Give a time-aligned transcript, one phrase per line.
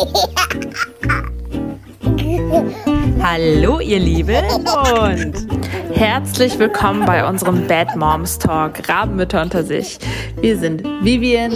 [3.22, 4.42] Hallo ihr Lieben
[4.98, 5.34] und
[5.92, 9.98] herzlich willkommen bei unserem Bad Moms Talk, Rabenmütter unter sich.
[10.40, 11.52] Wir sind Vivian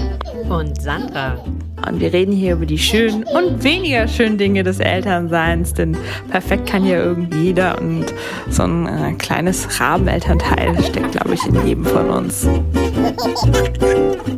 [0.50, 1.42] und Sandra.
[1.88, 5.96] Und wir reden hier über die schönen und weniger schönen Dinge des Elternseins, denn
[6.30, 8.12] perfekt kann ja irgendwie jeder und
[8.50, 12.46] so ein äh, kleines Rabenelternteil steckt, glaube ich, in jedem von uns.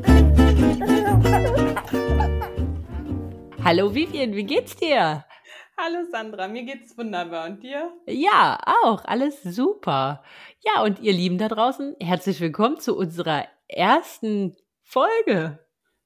[3.66, 5.24] Hallo Vivian, wie geht's dir?
[5.76, 7.92] Hallo Sandra, mir geht's wunderbar und dir?
[8.06, 10.22] Ja, auch, alles super.
[10.60, 15.58] Ja, und ihr Lieben da draußen, herzlich willkommen zu unserer ersten Folge.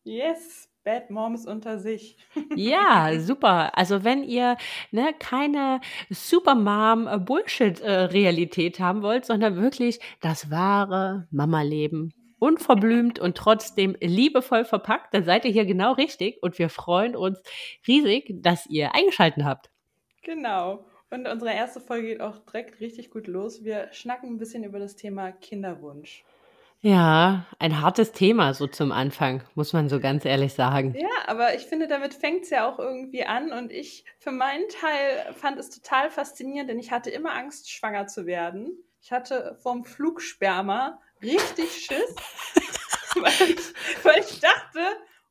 [0.05, 2.17] Yes, Bad Moms unter sich.
[2.57, 3.77] Ja, super.
[3.77, 4.57] Also wenn ihr
[4.91, 13.37] ne, keine Supermom Bullshit äh, Realität haben wollt, sondern wirklich das wahre Mama-Leben, unverblümt und
[13.37, 17.41] trotzdem liebevoll verpackt, dann seid ihr hier genau richtig und wir freuen uns
[17.87, 19.71] riesig, dass ihr eingeschaltet habt.
[20.23, 20.85] Genau.
[21.11, 23.65] Und unsere erste Folge geht auch direkt richtig gut los.
[23.65, 26.25] Wir schnacken ein bisschen über das Thema Kinderwunsch.
[26.83, 30.95] Ja, ein hartes Thema so zum Anfang, muss man so ganz ehrlich sagen.
[30.99, 33.53] Ja, aber ich finde, damit fängt es ja auch irgendwie an.
[33.53, 38.07] Und ich für meinen Teil fand es total faszinierend, denn ich hatte immer Angst, schwanger
[38.07, 38.83] zu werden.
[39.03, 42.15] Ich hatte vom Flugsperma richtig Schiss,
[43.15, 44.81] weil, ich, weil ich dachte,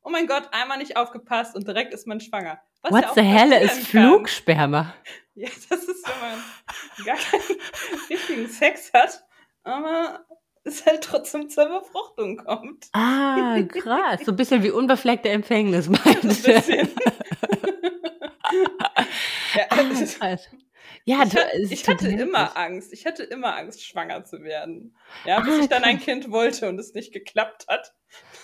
[0.02, 2.60] oh mein Gott, einmal nicht aufgepasst und direkt ist man schwanger.
[2.82, 4.94] Was What the hell ist Flugsperma?
[5.34, 6.38] Ja, das ist, wenn man
[7.04, 7.42] gar keinen
[8.08, 9.24] richtigen Sex hat,
[9.64, 10.24] aber
[10.64, 12.88] es halt trotzdem zur Befruchtung kommt.
[12.92, 14.20] Ah, krass.
[14.24, 16.30] So ein bisschen wie unbefleckte Empfängnis, meinst du?
[16.30, 16.88] So ein bisschen.
[19.54, 20.36] ja, ah,
[21.04, 22.92] ja, ich, hatte, ich hatte immer Angst.
[22.92, 24.96] Ich hatte immer Angst, schwanger zu werden.
[25.24, 27.94] Ja, bis ah, ich dann ein Kind wollte und es nicht geklappt hat.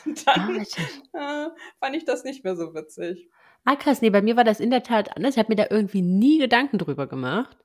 [0.24, 0.64] Dann
[1.12, 3.28] ah, äh, fand ich das nicht mehr so witzig.
[3.64, 4.00] Ah, krass.
[4.00, 5.34] Nee, bei mir war das in der Tat anders.
[5.34, 7.56] Ich habe mir da irgendwie nie Gedanken drüber gemacht.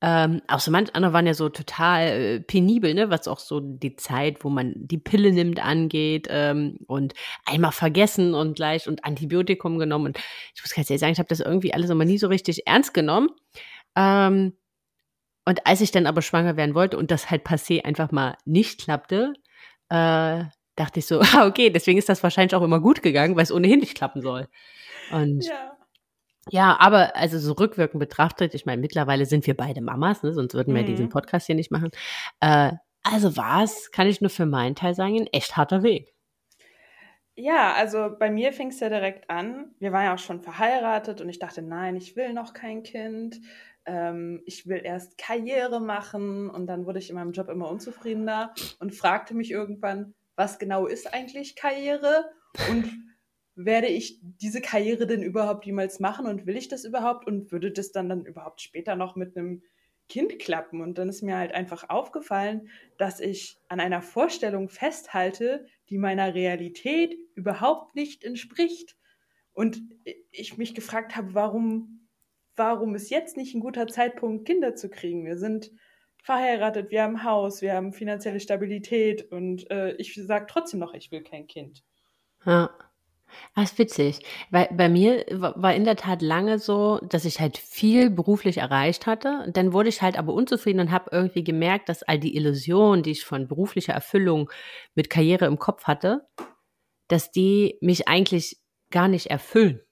[0.00, 3.58] Ähm, auch so manche andere waren ja so total äh, penibel, ne, was auch so
[3.58, 7.14] die Zeit, wo man die Pille nimmt, angeht ähm, und
[7.44, 10.06] einmal vergessen und gleich und Antibiotikum genommen.
[10.06, 10.18] Und
[10.54, 12.94] ich muss ganz ehrlich sagen, ich habe das irgendwie alles immer nie so richtig ernst
[12.94, 13.30] genommen.
[13.96, 14.56] Ähm,
[15.44, 18.80] und als ich dann aber schwanger werden wollte und das halt passé einfach mal nicht
[18.82, 19.32] klappte,
[19.88, 20.44] äh,
[20.76, 23.52] dachte ich so, ah, okay, deswegen ist das wahrscheinlich auch immer gut gegangen, weil es
[23.52, 24.48] ohnehin nicht klappen soll.
[25.10, 25.78] Und ja.
[26.50, 30.54] Ja, aber also so rückwirkend betrachtet, ich meine, mittlerweile sind wir beide Mamas, ne, sonst
[30.54, 30.86] würden wir mhm.
[30.86, 31.90] diesen Podcast hier nicht machen.
[32.40, 32.72] Äh,
[33.02, 36.14] also war es, kann ich nur für meinen Teil sagen, ein echt harter Weg.
[37.34, 39.74] Ja, also bei mir fing es ja direkt an.
[39.78, 43.40] Wir waren ja auch schon verheiratet und ich dachte, nein, ich will noch kein Kind.
[43.88, 48.54] Ähm, ich will erst Karriere machen und dann wurde ich in meinem Job immer unzufriedener
[48.78, 52.26] und fragte mich irgendwann, was genau ist eigentlich Karriere
[52.70, 52.84] und
[53.56, 57.72] werde ich diese Karriere denn überhaupt jemals machen und will ich das überhaupt und würde
[57.72, 59.62] das dann dann überhaupt später noch mit einem
[60.08, 60.80] Kind klappen?
[60.80, 62.68] Und dann ist mir halt einfach aufgefallen,
[62.98, 68.96] dass ich an einer Vorstellung festhalte, die meiner Realität überhaupt nicht entspricht.
[69.52, 69.82] Und
[70.30, 72.07] ich mich gefragt habe, warum,
[72.58, 75.24] warum ist jetzt nicht ein guter Zeitpunkt, Kinder zu kriegen?
[75.24, 75.70] Wir sind
[76.22, 81.10] verheiratet, wir haben Haus, wir haben finanzielle Stabilität und äh, ich sage trotzdem noch, ich
[81.10, 81.82] will kein Kind.
[82.44, 82.70] Ja.
[83.54, 84.20] Ah, ist witzig,
[84.50, 89.06] weil bei mir war in der Tat lange so, dass ich halt viel beruflich erreicht
[89.06, 89.50] hatte.
[89.52, 93.10] Dann wurde ich halt aber unzufrieden und habe irgendwie gemerkt, dass all die Illusionen, die
[93.10, 94.50] ich von beruflicher Erfüllung
[94.94, 96.26] mit Karriere im Kopf hatte,
[97.08, 98.58] dass die mich eigentlich
[98.90, 99.82] gar nicht erfüllen.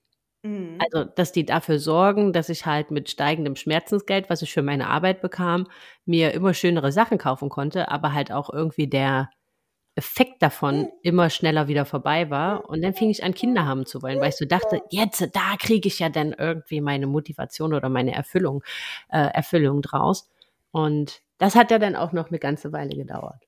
[0.46, 0.78] Mhm.
[0.78, 4.88] Also, dass die dafür sorgen, dass ich halt mit steigendem Schmerzensgeld, was ich für meine
[4.88, 5.66] Arbeit bekam,
[6.04, 9.30] mir immer schönere Sachen kaufen konnte, aber halt auch irgendwie der
[9.96, 10.88] Effekt davon hm.
[11.02, 12.68] immer schneller wieder vorbei war.
[12.68, 15.56] Und dann fing ich an, Kinder haben zu wollen, weil ich so dachte, jetzt, da
[15.58, 18.62] kriege ich ja dann irgendwie meine Motivation oder meine Erfüllung,
[19.08, 20.30] äh, Erfüllung draus.
[20.70, 23.45] Und das hat ja dann auch noch eine ganze Weile gedauert.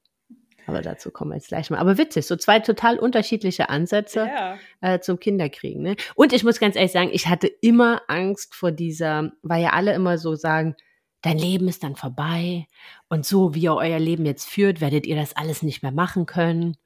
[0.68, 1.78] Aber dazu kommen wir jetzt gleich mal.
[1.78, 4.58] Aber witzig, so zwei total unterschiedliche Ansätze ja.
[4.82, 5.82] äh, zum Kinderkriegen.
[5.82, 5.96] Ne?
[6.14, 9.94] Und ich muss ganz ehrlich sagen, ich hatte immer Angst vor dieser, weil ja alle
[9.94, 10.76] immer so sagen,
[11.22, 12.66] dein Leben ist dann vorbei
[13.08, 16.26] und so wie ihr euer Leben jetzt führt, werdet ihr das alles nicht mehr machen
[16.26, 16.76] können.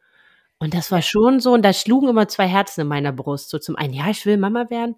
[0.60, 3.50] Und das war schon so, und da schlugen immer zwei Herzen in meiner Brust.
[3.50, 4.94] So zum einen, ja, ich will Mama werden,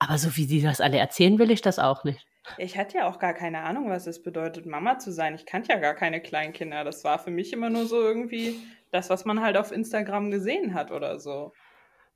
[0.00, 2.26] aber so wie sie das alle erzählen, will ich das auch nicht.
[2.56, 5.34] Ich hatte ja auch gar keine Ahnung, was es bedeutet, Mama zu sein.
[5.34, 6.84] Ich kannte ja gar keine Kleinkinder.
[6.84, 8.56] Das war für mich immer nur so irgendwie
[8.90, 11.52] das, was man halt auf Instagram gesehen hat oder so.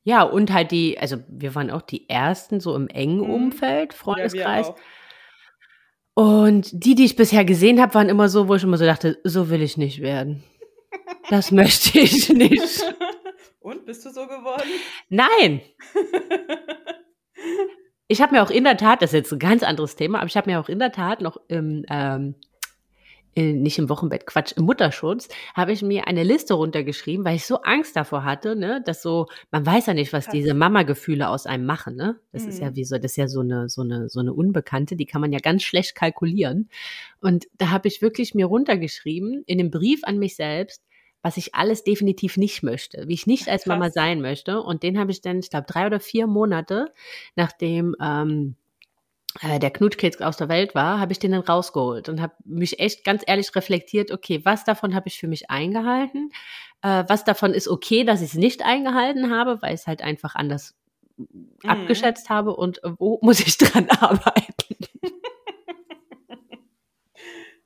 [0.04, 3.30] Ja, und halt die, also wir waren auch die ersten so im engen mhm.
[3.30, 4.68] Umfeld, Freundeskreis.
[4.68, 4.74] Ja,
[6.14, 9.18] und die, die ich bisher gesehen habe, waren immer so, wo ich immer so dachte,
[9.24, 10.42] so will ich nicht werden.
[11.30, 12.84] Das möchte ich nicht.
[13.60, 14.68] Und bist du so geworden?
[15.08, 15.62] Nein.
[18.12, 20.26] Ich habe mir auch in der Tat, das ist jetzt ein ganz anderes Thema, aber
[20.26, 22.34] ich habe mir auch in der Tat noch im, ähm,
[23.34, 27.62] nicht im Wochenbett, Quatsch, im Mutterschutz, habe ich mir eine Liste runtergeschrieben, weil ich so
[27.62, 31.64] Angst davor hatte, ne, dass so, man weiß ja nicht, was diese Mama-Gefühle aus einem
[31.64, 32.20] machen, ne?
[32.32, 32.48] Das mhm.
[32.50, 32.76] ist ja mhm.
[32.76, 35.32] wie so, das ist ja so eine, so eine, so eine Unbekannte, die kann man
[35.32, 36.68] ja ganz schlecht kalkulieren.
[37.22, 40.84] Und da habe ich wirklich mir runtergeschrieben, in dem Brief an mich selbst,
[41.22, 44.60] was ich alles definitiv nicht möchte, wie ich nicht als Mama sein möchte.
[44.60, 46.92] Und den habe ich dann, ich glaube, drei oder vier Monate,
[47.36, 48.56] nachdem ähm,
[49.40, 52.80] äh, der Knutkids aus der Welt war, habe ich den dann rausgeholt und habe mich
[52.80, 56.30] echt ganz ehrlich reflektiert, okay, was davon habe ich für mich eingehalten?
[56.82, 60.02] Äh, was davon ist okay, dass ich es nicht eingehalten habe, weil ich es halt
[60.02, 60.74] einfach anders
[61.16, 61.54] mhm.
[61.66, 64.76] abgeschätzt habe und wo muss ich dran arbeiten?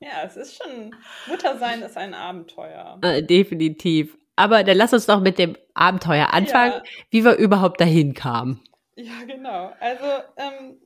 [0.07, 0.95] Ja, es ist schon,
[1.27, 2.97] Muttersein ist ein Abenteuer.
[3.01, 4.17] Äh, definitiv.
[4.35, 6.83] Aber dann lass uns doch mit dem Abenteuer anfangen, ja.
[7.09, 8.61] wie wir überhaupt dahin kamen.
[8.95, 9.73] Ja, genau.
[9.79, 10.05] Also,
[10.37, 10.79] ähm,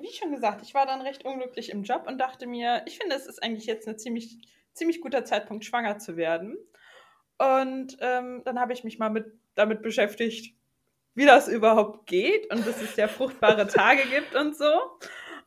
[0.00, 3.16] wie schon gesagt, ich war dann recht unglücklich im Job und dachte mir, ich finde,
[3.16, 4.38] es ist eigentlich jetzt ein ziemlich,
[4.72, 6.58] ziemlich guter Zeitpunkt, schwanger zu werden.
[7.38, 10.54] Und ähm, dann habe ich mich mal mit, damit beschäftigt,
[11.14, 14.72] wie das überhaupt geht und dass es ja fruchtbare Tage gibt und so.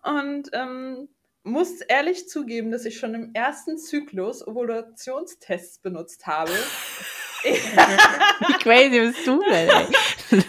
[0.04, 1.10] Und ähm,
[1.44, 6.52] muss ehrlich zugeben, dass ich schon im ersten Zyklus Ovulationstests benutzt habe.
[7.44, 9.70] Wie crazy bist du denn?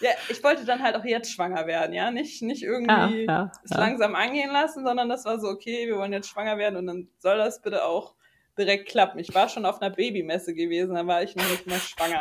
[0.00, 2.10] ja, ich wollte dann halt auch jetzt schwanger werden, ja.
[2.10, 3.78] Nicht, nicht irgendwie ja, ja, es ja.
[3.78, 7.08] langsam angehen lassen, sondern das war so, okay, wir wollen jetzt schwanger werden und dann
[7.18, 8.14] soll das bitte auch
[8.56, 9.18] direkt klappen.
[9.18, 12.20] Ich war schon auf einer Babymesse gewesen, da war ich noch nicht mehr schwanger.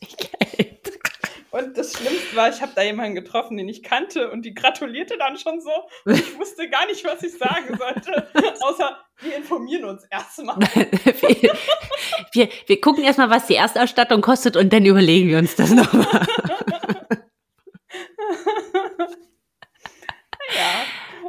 [1.54, 5.16] Und das Schlimmste war, ich habe da jemanden getroffen, den ich kannte und die gratulierte
[5.16, 5.70] dann schon so.
[6.04, 8.26] Und ich wusste gar nicht, was ich sagen sollte,
[8.60, 10.56] außer wir informieren uns erstmal.
[10.58, 11.56] wir,
[12.32, 16.06] wir, wir gucken erstmal, was die Erstausstattung kostet und dann überlegen wir uns das nochmal.
[20.56, 20.84] ja.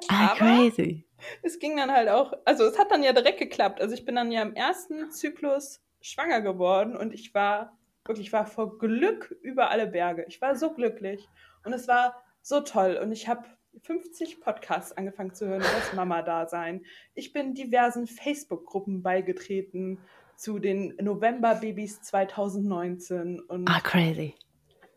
[0.07, 1.07] Ah, crazy.
[1.43, 3.79] Es ging dann halt auch, also es hat dann ja direkt geklappt.
[3.79, 8.33] Also ich bin dann ja im ersten Zyklus schwanger geworden und ich war Wirklich, ich
[8.33, 10.25] war vor Glück über alle Berge.
[10.27, 11.27] Ich war so glücklich
[11.63, 12.99] und es war so toll.
[13.01, 13.45] Und ich habe
[13.81, 16.85] 50 Podcasts angefangen zu hören das Mama-Dasein.
[17.15, 19.99] Ich bin diversen Facebook-Gruppen beigetreten
[20.37, 24.35] zu den November-Babys 2019 und ah, crazy.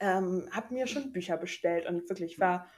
[0.00, 2.68] Ähm, habe mir schon Bücher bestellt und wirklich war,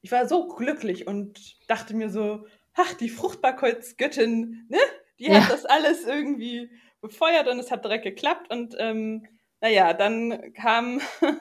[0.00, 4.78] ich war so glücklich und dachte mir so, ach, die Fruchtbarkeitsgöttin, ne?
[5.18, 5.40] Die ja.
[5.40, 6.70] hat das alles irgendwie
[7.00, 9.26] befeuert und es hat direkt geklappt und ähm,
[9.62, 11.00] naja, dann kam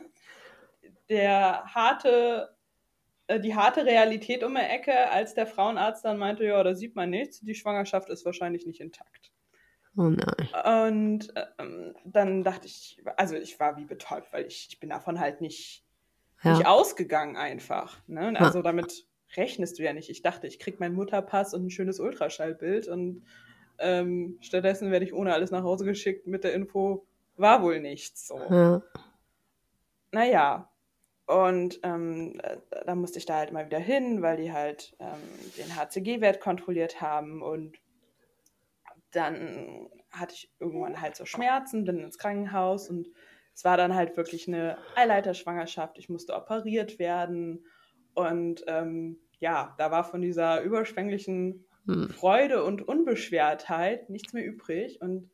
[1.09, 2.56] der harte,
[3.27, 6.95] äh, die harte Realität um die Ecke, als der Frauenarzt dann meinte, ja, da sieht
[6.95, 9.31] man nichts, die Schwangerschaft ist wahrscheinlich nicht intakt.
[9.97, 10.94] Oh nein.
[10.94, 15.19] Und ähm, dann dachte ich, also ich war wie betäubt, weil ich, ich bin davon
[15.19, 15.83] halt nicht,
[16.44, 16.53] ja.
[16.53, 18.00] nicht ausgegangen einfach.
[18.07, 18.39] Ne?
[18.39, 18.63] Also ja.
[18.63, 20.09] damit rechnest du ja nicht.
[20.09, 23.25] Ich dachte, ich krieg meinen Mutterpass und ein schönes Ultraschallbild und
[23.79, 27.06] ähm, stattdessen werde ich ohne alles nach Hause geschickt mit der Info,
[27.36, 28.39] war wohl nichts so.
[28.50, 28.81] Ja.
[30.12, 30.72] Naja,
[31.25, 32.42] und ähm,
[32.86, 35.22] da musste ich da halt mal wieder hin, weil die halt ähm,
[35.57, 37.78] den HCG-Wert kontrolliert haben und
[39.12, 43.07] dann hatte ich irgendwann halt so Schmerzen, bin ins Krankenhaus und
[43.54, 45.98] es war dann halt wirklich eine Eileiterschwangerschaft.
[45.98, 47.65] Ich musste operiert werden
[48.13, 52.10] und ähm, ja, da war von dieser überschwänglichen hm.
[52.10, 55.29] Freude und Unbeschwertheit nichts mehr übrig und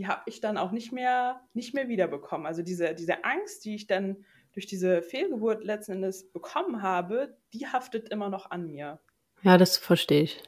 [0.00, 2.46] die habe ich dann auch nicht mehr, nicht mehr wiederbekommen.
[2.46, 7.66] Also diese, diese Angst, die ich dann durch diese Fehlgeburt letzten Endes bekommen habe, die
[7.66, 8.98] haftet immer noch an mir.
[9.42, 10.42] Ja, das verstehe ich.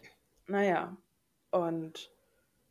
[0.47, 0.97] Naja,
[1.51, 2.11] und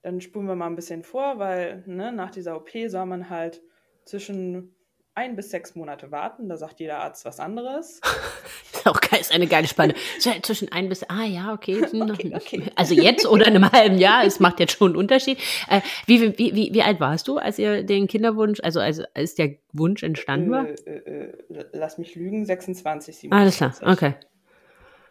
[0.01, 3.61] dann spulen wir mal ein bisschen vor, weil ne, nach dieser OP soll man halt
[4.05, 4.75] zwischen
[5.13, 6.47] ein bis sechs Monate warten.
[6.47, 7.99] Da sagt jeder Arzt was anderes.
[8.85, 9.93] Auch ist eine geile Spanne.
[10.41, 11.83] Zwischen ein bis, ah ja, okay.
[11.93, 12.63] okay, okay.
[12.75, 15.37] Also jetzt oder in einem halben Jahr, es macht jetzt schon einen Unterschied.
[15.69, 19.35] Äh, wie, wie, wie, wie alt warst du, als ihr den Kinderwunsch, also als, als
[19.35, 20.67] der Wunsch entstanden war?
[20.67, 23.31] Äh, äh, äh lass mich lügen, 26, 27.
[23.31, 24.15] Alles klar, okay.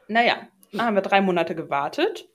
[0.09, 2.29] Naja, dann haben wir drei Monate gewartet,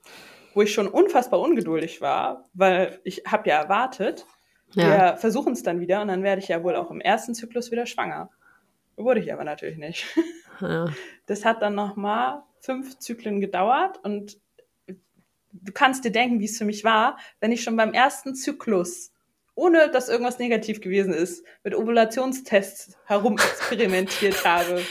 [0.54, 4.24] wo ich schon unfassbar ungeduldig war, weil ich habe ja erwartet,
[4.72, 5.12] ja.
[5.12, 7.70] Wir versuchen es dann wieder und dann werde ich ja wohl auch im ersten Zyklus
[7.70, 8.30] wieder schwanger.
[8.96, 10.06] Wurde ich aber natürlich nicht.
[10.58, 10.86] Ja.
[11.26, 14.38] Das hat dann nochmal fünf Zyklen gedauert und
[15.52, 19.12] du kannst dir denken, wie es für mich war, wenn ich schon beim ersten Zyklus,
[19.54, 24.82] ohne dass irgendwas negativ gewesen ist, mit Ovulationstests herumexperimentiert habe.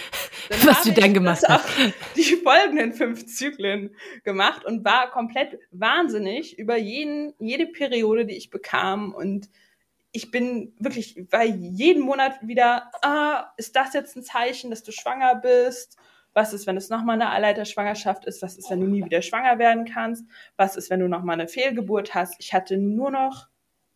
[0.50, 1.68] Was habe du dann gemacht hast.
[2.16, 8.52] Die folgenden fünf Zyklen gemacht und war komplett wahnsinnig über jeden, jede Periode, die ich
[8.52, 9.50] bekam und
[10.16, 14.94] ich bin wirklich bei jedem Monat wieder, ah, ist das jetzt ein Zeichen, dass du
[14.94, 15.98] schwanger bist?
[16.34, 18.42] Was ist, wenn es nochmal eine Eileiterschwangerschaft ist?
[18.42, 20.26] Was ist, wenn du nie wieder schwanger werden kannst?
[20.56, 22.36] Was ist, wenn du nochmal eine Fehlgeburt hast?
[22.40, 23.48] Ich hatte nur noch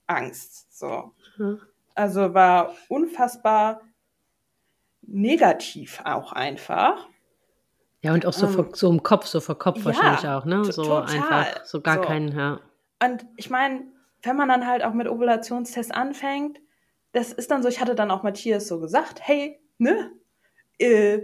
[0.07, 0.77] Angst.
[0.77, 1.13] So.
[1.37, 1.61] Mhm.
[1.95, 3.81] Also war unfassbar
[5.01, 7.07] negativ auch einfach.
[8.01, 10.65] Ja, und auch so, vor, so im Kopf, so vor Kopf ja, wahrscheinlich auch, ne?
[10.65, 11.15] So total.
[11.15, 12.01] einfach, so gar so.
[12.01, 12.59] keinen, ja.
[13.01, 13.85] Und ich meine,
[14.21, 16.59] wenn man dann halt auch mit Ovulationstest anfängt,
[17.11, 20.11] das ist dann so, ich hatte dann auch Matthias so gesagt, hey, ne,
[20.77, 21.19] äh,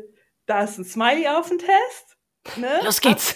[0.46, 2.18] da ist ein Smiley auf dem Test,
[2.58, 2.80] ne?
[2.84, 3.36] Los geht's.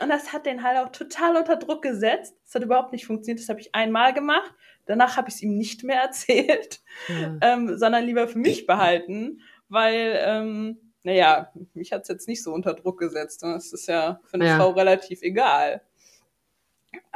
[0.00, 2.34] Und das hat den halt auch total unter Druck gesetzt.
[2.44, 3.40] Das hat überhaupt nicht funktioniert.
[3.40, 4.52] Das habe ich einmal gemacht.
[4.84, 7.36] Danach habe ich es ihm nicht mehr erzählt, ja.
[7.40, 12.52] ähm, sondern lieber für mich behalten, weil, ähm, naja, mich hat es jetzt nicht so
[12.52, 13.42] unter Druck gesetzt.
[13.42, 14.56] Das ist ja für eine ja.
[14.56, 15.82] Frau relativ egal.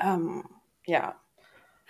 [0.00, 0.44] Ähm,
[0.86, 1.20] ja.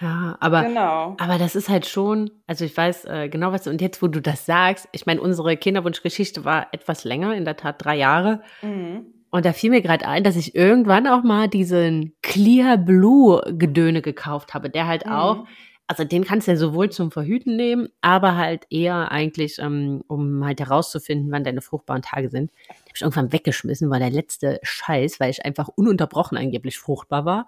[0.00, 1.16] Ja, aber, genau.
[1.18, 4.20] aber das ist halt schon, also ich weiß äh, genau was, und jetzt, wo du
[4.20, 8.42] das sagst, ich meine, unsere Kinderwunschgeschichte war etwas länger, in der Tat drei Jahre.
[8.60, 9.06] Mhm.
[9.30, 14.02] Und da fiel mir gerade ein, dass ich irgendwann auch mal diesen Clear Blue Gedöne
[14.02, 15.12] gekauft habe, der halt mhm.
[15.12, 15.46] auch,
[15.86, 20.44] also den kannst du ja sowohl zum Verhüten nehmen, aber halt eher eigentlich, ähm, um
[20.44, 22.50] halt herauszufinden, wann deine fruchtbaren Tage sind.
[22.50, 27.24] Den habe ich irgendwann weggeschmissen, war der letzte Scheiß, weil ich einfach ununterbrochen angeblich fruchtbar
[27.24, 27.46] war.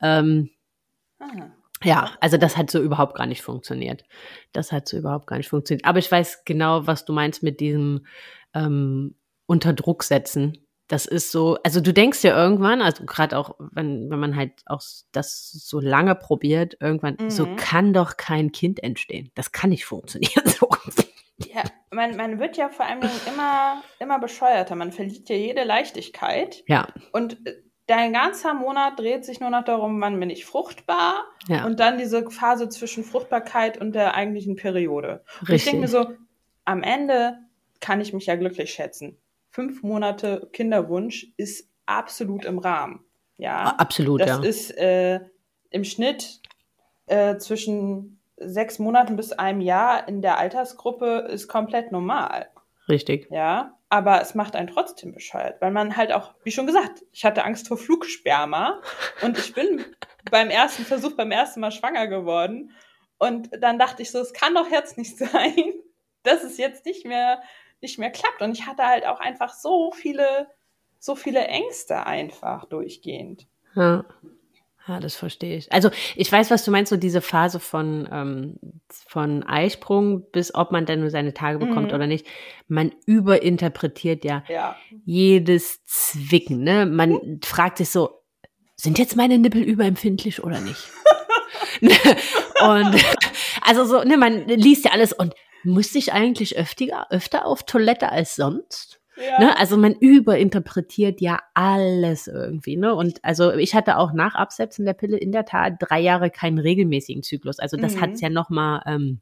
[0.00, 0.50] Ähm,
[1.18, 1.50] Aha.
[1.82, 4.04] Ja, also das hat so überhaupt gar nicht funktioniert.
[4.52, 5.86] Das hat so überhaupt gar nicht funktioniert.
[5.86, 8.06] Aber ich weiß genau, was du meinst mit diesem
[8.54, 9.14] ähm,
[9.46, 10.66] unter Druck setzen.
[10.88, 14.52] Das ist so, also du denkst ja irgendwann, also gerade auch, wenn, wenn man halt
[14.66, 14.80] auch
[15.12, 17.30] das so lange probiert, irgendwann, mhm.
[17.30, 19.30] so kann doch kein Kind entstehen.
[19.34, 20.44] Das kann nicht funktionieren.
[20.58, 20.68] So.
[21.54, 23.00] Ja, man, man wird ja vor allem
[23.32, 24.74] immer, immer bescheuerter.
[24.74, 26.64] Man verliert ja jede Leichtigkeit.
[26.66, 26.88] Ja.
[27.12, 31.64] Und äh, dein ganzer Monat dreht sich nur noch darum, wann bin ich fruchtbar ja.
[31.66, 35.24] und dann diese Phase zwischen Fruchtbarkeit und der eigentlichen Periode.
[35.40, 36.06] Und ich denke mir so,
[36.64, 37.38] am Ende
[37.80, 39.18] kann ich mich ja glücklich schätzen.
[39.50, 43.00] Fünf Monate Kinderwunsch ist absolut im Rahmen.
[43.38, 44.20] Ja, absolut.
[44.20, 44.42] Das ja.
[44.42, 45.20] ist äh,
[45.70, 46.40] im Schnitt
[47.06, 52.48] äh, zwischen sechs Monaten bis einem Jahr in der Altersgruppe ist komplett normal.
[52.88, 53.28] Richtig.
[53.30, 57.24] Ja, aber es macht einen trotzdem bescheuert, weil man halt auch, wie schon gesagt, ich
[57.24, 58.80] hatte Angst vor Flugsperma
[59.22, 59.84] und ich bin
[60.30, 62.72] beim ersten Versuch, beim ersten Mal schwanger geworden
[63.18, 65.74] und dann dachte ich so, es kann doch jetzt nicht sein,
[66.22, 67.42] dass es jetzt nicht mehr,
[67.80, 70.48] nicht mehr klappt und ich hatte halt auch einfach so viele,
[70.98, 73.46] so viele Ängste einfach durchgehend.
[73.74, 74.04] Ja.
[74.88, 75.70] Ja, das verstehe ich.
[75.70, 78.58] Also ich weiß, was du meinst, so diese Phase von, ähm,
[79.06, 81.94] von Eisprung bis ob man dann nur seine Tage bekommt mhm.
[81.94, 82.26] oder nicht.
[82.68, 84.76] Man überinterpretiert ja, ja.
[85.04, 86.62] jedes Zwicken.
[86.62, 86.86] Ne?
[86.86, 87.40] Man mhm.
[87.44, 88.22] fragt sich so,
[88.76, 90.88] sind jetzt meine Nippel überempfindlich oder nicht?
[91.82, 93.04] und
[93.60, 98.10] also so, ne, man liest ja alles und muss ich eigentlich öfter, öfter auf Toilette
[98.10, 98.97] als sonst?
[99.18, 99.40] Ja.
[99.40, 99.58] Ne?
[99.58, 102.76] Also man überinterpretiert ja alles irgendwie.
[102.76, 102.94] Ne?
[102.94, 106.58] Und also ich hatte auch nach Absetzen der Pille in der Tat drei Jahre keinen
[106.58, 107.58] regelmäßigen Zyklus.
[107.58, 108.00] Also das mhm.
[108.00, 109.20] hat es ja nochmal ähm,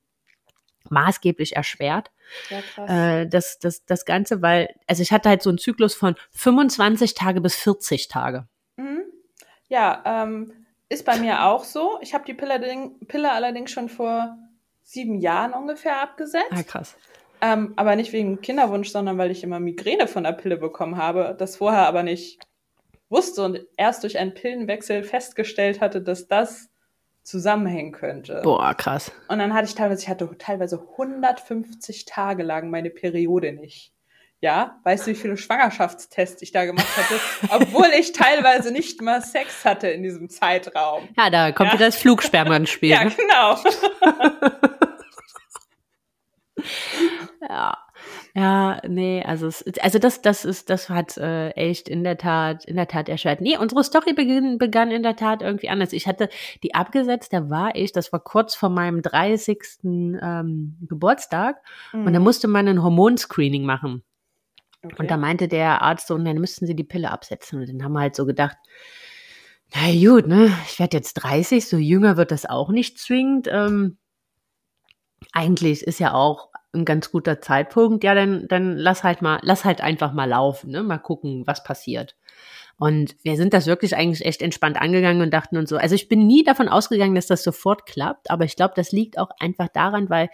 [0.90, 2.10] maßgeblich erschwert.
[2.50, 2.90] Ja, krass.
[2.90, 7.14] Äh, das, das, das Ganze, weil, also ich hatte halt so einen Zyklus von 25
[7.14, 8.46] Tage bis 40 Tage.
[8.76, 9.02] Mhm.
[9.68, 10.52] Ja, ähm,
[10.88, 11.98] ist bei mir auch so.
[12.00, 12.60] Ich habe die Pille,
[13.08, 14.36] Pille allerdings schon vor
[14.82, 16.46] sieben Jahren ungefähr abgesetzt.
[16.50, 16.96] Ah, krass.
[17.40, 21.34] Ähm, aber nicht wegen Kinderwunsch, sondern weil ich immer Migräne von der Pille bekommen habe,
[21.38, 22.38] das vorher aber nicht
[23.08, 26.70] wusste und erst durch einen Pillenwechsel festgestellt hatte, dass das
[27.22, 28.40] zusammenhängen könnte.
[28.42, 29.12] Boah, krass.
[29.28, 33.92] Und dann hatte ich teilweise, ich hatte teilweise 150 Tage lang meine Periode nicht.
[34.40, 37.18] Ja, weißt du, wie viele Schwangerschaftstests ich da gemacht hatte,
[37.50, 41.08] obwohl ich teilweise nicht mal Sex hatte in diesem Zeitraum.
[41.16, 41.74] Ja, da kommt ja.
[41.74, 42.90] wieder das Flugsperma ins Spiel.
[42.90, 43.12] ja, ne?
[43.16, 43.58] genau.
[47.48, 47.78] Ja.
[48.34, 52.64] Ja, nee, also es, also das, das ist, das hat äh, echt in der Tat,
[52.64, 53.40] in der Tat erschwert.
[53.40, 55.92] Nee, unsere Story beginn, begann in der Tat irgendwie anders.
[55.92, 56.28] Ich hatte
[56.62, 59.58] die abgesetzt, da war ich, das war kurz vor meinem 30.
[59.84, 61.56] Ähm, Geburtstag
[61.92, 62.06] mhm.
[62.06, 62.24] und da mhm.
[62.24, 64.02] musste man ein Hormonscreening machen.
[64.82, 64.96] Okay.
[64.98, 67.60] Und da meinte der Arzt so, und dann müssten sie die Pille absetzen.
[67.60, 68.56] Und dann haben wir halt so gedacht,
[69.74, 73.48] na gut, ne, ich werde jetzt 30, so jünger wird das auch nicht zwingend.
[73.50, 73.98] Ähm,
[75.32, 79.64] eigentlich ist ja auch ein ganz guter Zeitpunkt, ja, dann, dann lass halt mal, lass
[79.64, 80.82] halt einfach mal laufen, ne?
[80.82, 82.16] Mal gucken, was passiert.
[82.78, 86.08] Und wir sind das wirklich eigentlich echt entspannt angegangen und dachten uns so, also ich
[86.08, 89.68] bin nie davon ausgegangen, dass das sofort klappt, aber ich glaube, das liegt auch einfach
[89.68, 90.28] daran, weil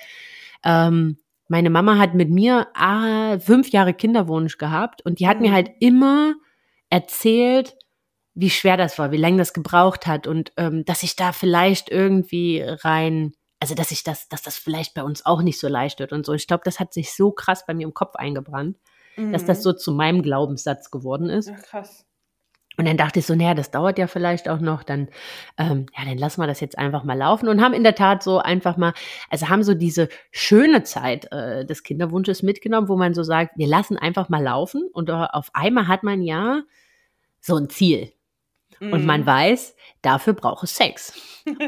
[0.64, 1.18] ähm,
[1.48, 5.42] meine Mama hat mit mir ah, fünf Jahre Kinderwunsch gehabt und die hat mhm.
[5.42, 6.34] mir halt immer
[6.90, 7.76] erzählt,
[8.34, 11.90] wie schwer das war, wie lange das gebraucht hat und ähm, dass ich da vielleicht
[11.90, 16.00] irgendwie rein also dass ich das, dass das vielleicht bei uns auch nicht so leicht
[16.00, 16.32] wird und so.
[16.32, 18.76] Ich glaube, das hat sich so krass bei mir im Kopf eingebrannt.
[19.16, 19.32] mhm.
[19.32, 19.62] dass das mhm.
[19.62, 21.48] so zu meinem Glaubenssatz geworden ist.
[21.54, 22.04] Ach, krass.
[22.76, 25.10] Und dann dachte ich so, naja, das dauert ja vielleicht auch noch, dann,
[25.58, 28.24] ähm, ja, dann lassen wir das jetzt einfach mal laufen und haben in der Tat
[28.24, 28.94] so einfach mal,
[29.30, 33.68] also haben so diese schöne Zeit äh, des Kinderwunsches mitgenommen, wo man so sagt, wir
[33.68, 36.62] lassen einfach mal laufen und auf einmal hat man ja
[37.40, 38.10] so ein Ziel.
[38.90, 39.26] Und man mhm.
[39.26, 41.12] weiß, dafür braucht es Sex.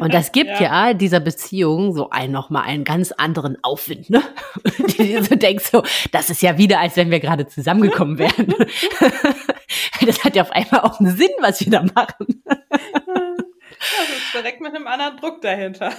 [0.00, 0.88] Und das gibt ja.
[0.88, 4.23] ja, dieser Beziehung so ein nochmal einen ganz anderen Aufwind, ne?
[4.99, 8.54] Die du so denkst, so, das ist ja wieder, als wenn wir gerade zusammengekommen wären.
[10.06, 12.42] das hat ja auf einmal auch einen Sinn, was wir da machen.
[13.99, 15.93] Das ist direkt mit einem anderen Druck dahinter.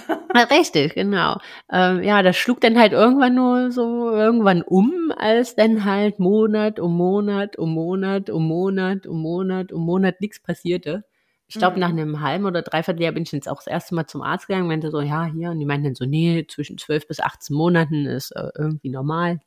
[0.50, 1.38] Richtig, genau.
[1.70, 6.78] Ähm, ja, das schlug dann halt irgendwann nur so irgendwann um, als dann halt Monat
[6.80, 11.04] um Monat um Monat um Monat um Monat um Monat nichts passierte.
[11.48, 11.80] Ich glaube, mhm.
[11.80, 14.48] nach einem halben oder dreiviertel Jahr bin ich jetzt auch das erste Mal zum Arzt
[14.48, 17.54] gegangen, meinte so, ja, hier, und die meinten dann so, nee, zwischen zwölf bis 18
[17.54, 19.40] Monaten ist äh, irgendwie normal.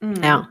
[0.00, 0.22] Mhm.
[0.22, 0.48] Ja.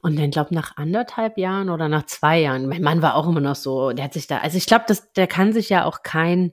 [0.00, 3.40] Und dann, glaube nach anderthalb Jahren oder nach zwei Jahren, mein Mann war auch immer
[3.40, 4.84] noch so, der hat sich da, also ich glaube,
[5.16, 6.52] der kann sich ja auch kein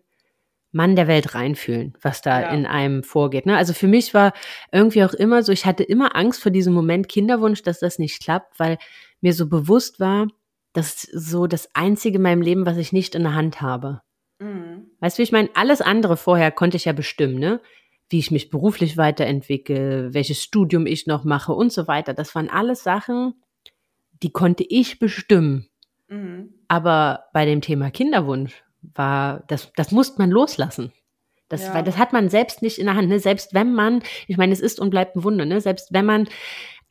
[0.71, 2.49] Mann der Welt reinfühlen, was da ja.
[2.49, 3.45] in einem vorgeht.
[3.45, 3.55] Ne?
[3.55, 4.33] Also für mich war
[4.71, 8.21] irgendwie auch immer so, ich hatte immer Angst vor diesem Moment Kinderwunsch, dass das nicht
[8.21, 8.77] klappt, weil
[9.21, 10.27] mir so bewusst war,
[10.73, 14.01] das ist so das Einzige in meinem Leben, was ich nicht in der Hand habe.
[14.39, 14.87] Mhm.
[14.99, 17.61] Weißt du, wie ich meine, alles andere vorher konnte ich ja bestimmen, ne?
[18.09, 22.13] Wie ich mich beruflich weiterentwickle, welches Studium ich noch mache und so weiter.
[22.13, 23.33] Das waren alles Sachen,
[24.21, 25.69] die konnte ich bestimmen.
[26.07, 26.53] Mhm.
[26.67, 30.91] Aber bei dem Thema Kinderwunsch war, das, das musste man loslassen.
[31.49, 31.73] Das, ja.
[31.73, 33.09] weil das hat man selbst nicht in der Hand.
[33.09, 33.19] Ne?
[33.19, 35.61] Selbst wenn man, ich meine, es ist und bleibt ein Wunder, ne?
[35.61, 36.27] selbst wenn man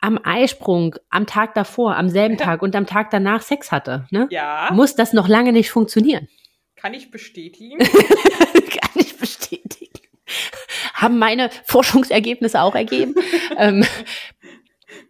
[0.01, 4.27] am Eisprung, am Tag davor, am selben Tag und am Tag danach Sex hatte, ne?
[4.31, 4.69] ja.
[4.73, 6.27] muss das noch lange nicht funktionieren.
[6.75, 7.79] Kann ich bestätigen.
[7.79, 9.85] Kann ich bestätigen
[11.05, 13.15] haben meine Forschungsergebnisse auch ergeben.
[13.57, 13.85] ähm,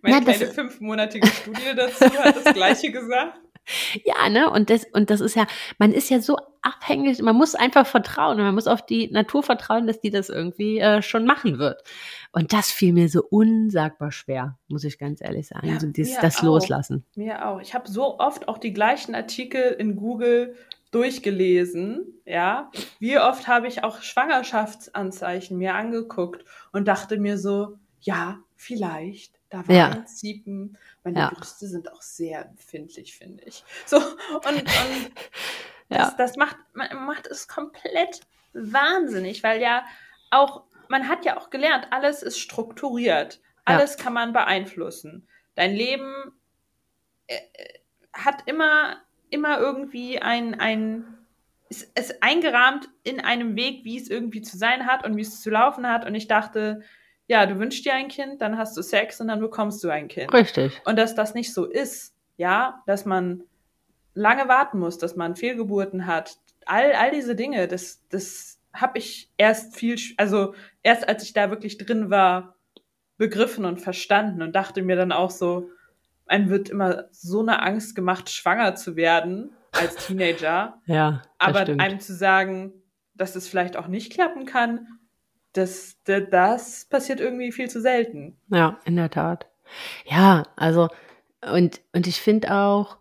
[0.02, 3.40] meine ja, kleine fünfmonatige Studie dazu hat das Gleiche gesagt.
[4.06, 4.50] Ja, ne?
[4.50, 8.38] Und das, und das ist ja, man ist ja so abhängig, man muss einfach vertrauen,
[8.38, 11.82] man muss auf die Natur vertrauen, dass die das irgendwie äh, schon machen wird.
[12.32, 15.68] Und das fiel mir so unsagbar schwer, muss ich ganz ehrlich sagen.
[15.68, 16.44] Ja, so dieses, das auch.
[16.44, 17.06] Loslassen.
[17.16, 17.62] Mir auch.
[17.62, 20.56] Ich habe so oft auch die gleichen Artikel in Google
[20.96, 22.72] durchgelesen, ja.
[23.00, 29.68] Wie oft habe ich auch Schwangerschaftsanzeichen mir angeguckt und dachte mir so, ja, vielleicht, da
[29.68, 29.90] war ja.
[29.90, 30.78] ein Ziepen.
[31.04, 31.30] Meine ja.
[31.30, 33.66] Brüste sind auch sehr empfindlich, finde ich.
[33.86, 34.64] So, und, und
[35.90, 35.98] ja.
[35.98, 38.22] das, das macht, macht es komplett
[38.54, 39.84] wahnsinnig, weil ja
[40.32, 43.42] auch, man hat ja auch gelernt, alles ist strukturiert.
[43.66, 44.04] Alles ja.
[44.04, 45.28] kann man beeinflussen.
[45.56, 46.14] Dein Leben
[47.28, 47.80] äh, äh
[48.14, 51.06] hat immer immer irgendwie ein, ein
[51.70, 55.42] ist, ist eingerahmt in einem Weg, wie es irgendwie zu sein hat und wie es
[55.42, 56.06] zu laufen hat.
[56.06, 56.82] Und ich dachte,
[57.28, 60.08] ja, du wünschst dir ein Kind, dann hast du Sex und dann bekommst du ein
[60.08, 60.32] Kind.
[60.34, 60.82] Richtig.
[60.86, 63.44] Und dass das nicht so ist, ja, dass man
[64.14, 69.32] lange warten muss, dass man Fehlgeburten hat, all, all diese Dinge, das, das habe ich
[69.38, 72.56] erst viel, also erst als ich da wirklich drin war,
[73.18, 75.70] begriffen und verstanden und dachte mir dann auch so,
[76.28, 80.82] einem wird immer so eine Angst gemacht, schwanger zu werden als Teenager.
[80.86, 81.22] ja.
[81.38, 81.82] Aber stimmt.
[81.82, 82.74] einem zu sagen,
[83.14, 84.88] dass es vielleicht auch nicht klappen kann,
[85.54, 88.38] das, das, das passiert irgendwie viel zu selten.
[88.50, 89.48] Ja, in der Tat.
[90.06, 90.90] Ja, also,
[91.42, 92.98] und, und ich finde auch,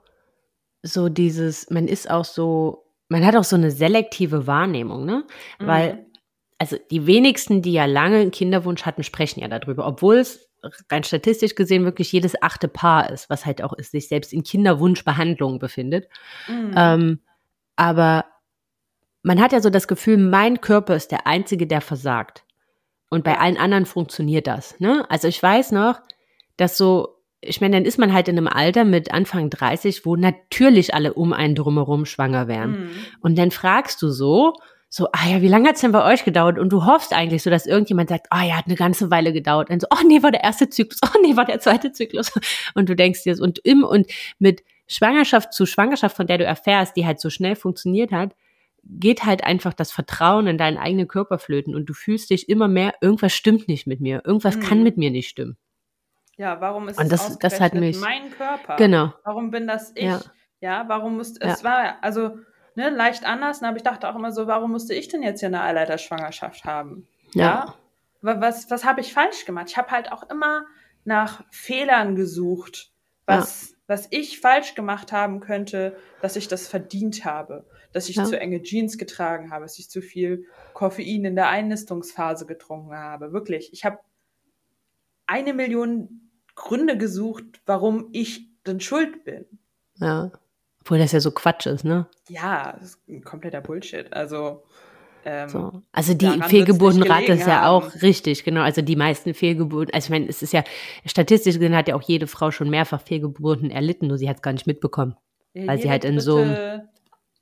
[0.85, 5.25] so dieses, man ist auch so, man hat auch so eine selektive Wahrnehmung, ne?
[5.59, 5.67] Mhm.
[5.67, 6.07] Weil,
[6.59, 10.44] also die wenigsten, die ja lange einen Kinderwunsch hatten, sprechen ja darüber, obwohl es
[10.91, 14.43] rein statistisch gesehen wirklich jedes achte Paar ist, was halt auch ist, sich selbst in
[14.43, 16.09] Kinderwunschbehandlung befindet.
[16.49, 16.75] Mhm.
[16.77, 17.21] Ähm,
[17.77, 18.25] aber
[19.23, 22.45] man hat ja so das Gefühl, mein Körper ist der einzige, der versagt.
[23.11, 24.79] Und bei allen anderen funktioniert das.
[24.81, 25.07] Ne?
[25.09, 26.01] Also ich weiß noch,
[26.57, 30.17] dass so, ich meine, dann ist man halt in einem Alter mit Anfang 30, wo
[30.17, 32.71] natürlich alle um einen drumherum schwanger wären.
[32.71, 32.91] Mhm.
[33.21, 34.55] Und dann fragst du so,
[34.97, 36.57] so, ah ja, wie lange hat's denn bei euch gedauert?
[36.57, 39.69] Und du hoffst eigentlich so, dass irgendjemand sagt, ah ja, hat eine ganze Weile gedauert.
[39.69, 42.33] Und so, oh nee, war der erste Zyklus, oh nee, war der zweite Zyklus.
[42.77, 44.07] Und du denkst dir, und im und
[44.39, 48.37] mit Schwangerschaft zu Schwangerschaft, von der du erfährst, die halt so schnell funktioniert hat,
[48.85, 52.69] geht halt einfach das Vertrauen in deinen eigenen Körper flöten und du fühlst dich immer
[52.69, 54.61] mehr, irgendwas stimmt nicht mit mir, irgendwas mhm.
[54.61, 55.57] kann mit mir nicht stimmen.
[56.37, 58.77] Ja, warum ist und das, es das hat mich, mein Körper?
[58.77, 59.13] Genau.
[59.25, 60.05] Warum bin das ich?
[60.05, 60.21] Ja,
[60.61, 61.65] ja warum muss es ja.
[61.69, 62.39] war also
[62.75, 63.63] ne, leicht anders.
[63.63, 67.07] Aber ich dachte auch immer so, warum musste ich denn jetzt hier eine Eileiterschwangerschaft haben?
[67.35, 67.75] Ja.
[68.23, 68.41] ja?
[68.41, 69.67] Was, was habe ich falsch gemacht?
[69.69, 70.65] Ich habe halt auch immer
[71.05, 72.91] nach Fehlern gesucht,
[73.27, 73.77] was, ja.
[73.87, 77.67] was ich falsch gemacht haben könnte, dass ich das verdient habe.
[77.93, 78.25] Dass ich ja.
[78.25, 83.33] zu enge Jeans getragen habe, dass ich zu viel Koffein in der Einnistungsphase getrunken habe.
[83.33, 83.73] Wirklich.
[83.73, 83.99] Ich habe
[85.27, 89.47] eine Million Gründe gesucht, warum ich denn schuld bin.
[89.97, 90.33] Ja.
[90.85, 92.07] Obwohl das ja so Quatsch ist, ne?
[92.29, 94.13] Ja, das ist ein kompletter Bullshit.
[94.13, 94.65] Also,
[95.25, 95.83] ähm, so.
[95.93, 98.61] Also die Fehlgeburtenrate ist ja auch richtig, genau.
[98.61, 100.63] Also die meisten Fehlgeburten, also ich meine, es ist ja,
[101.07, 104.43] statistisch gesehen hat ja auch jede Frau schon mehrfach Fehlgeburten erlitten, nur sie hat es
[104.43, 105.17] gar nicht mitbekommen.
[105.55, 106.45] Ja, weil sie halt in dritte, so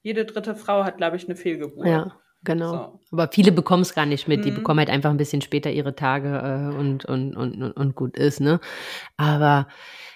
[0.03, 1.87] Jede dritte Frau hat, glaube ich, eine Fehlgeburt.
[1.87, 2.17] Ja.
[2.45, 2.71] Genau.
[2.71, 3.01] So.
[3.13, 4.41] Aber viele bekommen es gar nicht mit.
[4.41, 4.45] Mhm.
[4.45, 8.17] Die bekommen halt einfach ein bisschen später ihre Tage äh, und, und, und, und gut
[8.17, 8.61] ist, ne?
[9.17, 9.69] Aber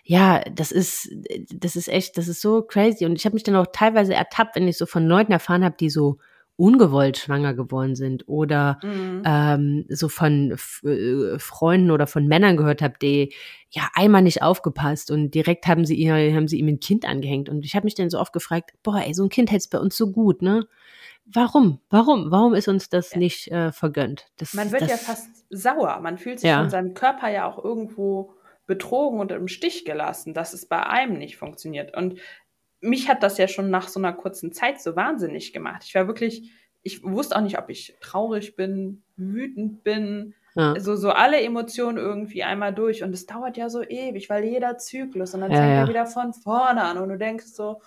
[0.04, 1.10] ja, das ist,
[1.52, 3.06] das ist echt, das ist so crazy.
[3.06, 5.76] Und ich habe mich dann auch teilweise ertappt, wenn ich so von Leuten erfahren habe,
[5.78, 6.18] die so
[6.56, 9.22] ungewollt schwanger geworden sind oder mhm.
[9.26, 13.34] ähm, so von äh, Freunden oder von Männern gehört habe, die
[13.70, 17.50] ja einmal nicht aufgepasst und direkt haben sie ihr haben sie ihm ein Kind angehängt
[17.50, 19.78] und ich habe mich dann so oft gefragt, boah, ey, so ein Kind hätte bei
[19.78, 20.66] uns so gut, ne?
[21.26, 21.80] Warum?
[21.90, 22.30] Warum?
[22.30, 23.18] Warum ist uns das ja.
[23.18, 24.26] nicht äh, vergönnt?
[24.38, 26.00] Das, man wird das, ja fast sauer.
[26.00, 26.60] Man fühlt sich ja.
[26.60, 28.32] von seinem Körper ja auch irgendwo
[28.66, 31.96] betrogen und im Stich gelassen, dass es bei einem nicht funktioniert.
[31.96, 32.18] Und
[32.80, 35.82] mich hat das ja schon nach so einer kurzen Zeit so wahnsinnig gemacht.
[35.84, 36.50] Ich war wirklich,
[36.82, 40.72] ich wusste auch nicht, ob ich traurig bin, wütend bin, ja.
[40.72, 43.02] also so alle Emotionen irgendwie einmal durch.
[43.02, 46.06] Und es dauert ja so ewig, weil jeder Zyklus und dann ja, fängt er wieder
[46.06, 47.80] von vorne an und du denkst so,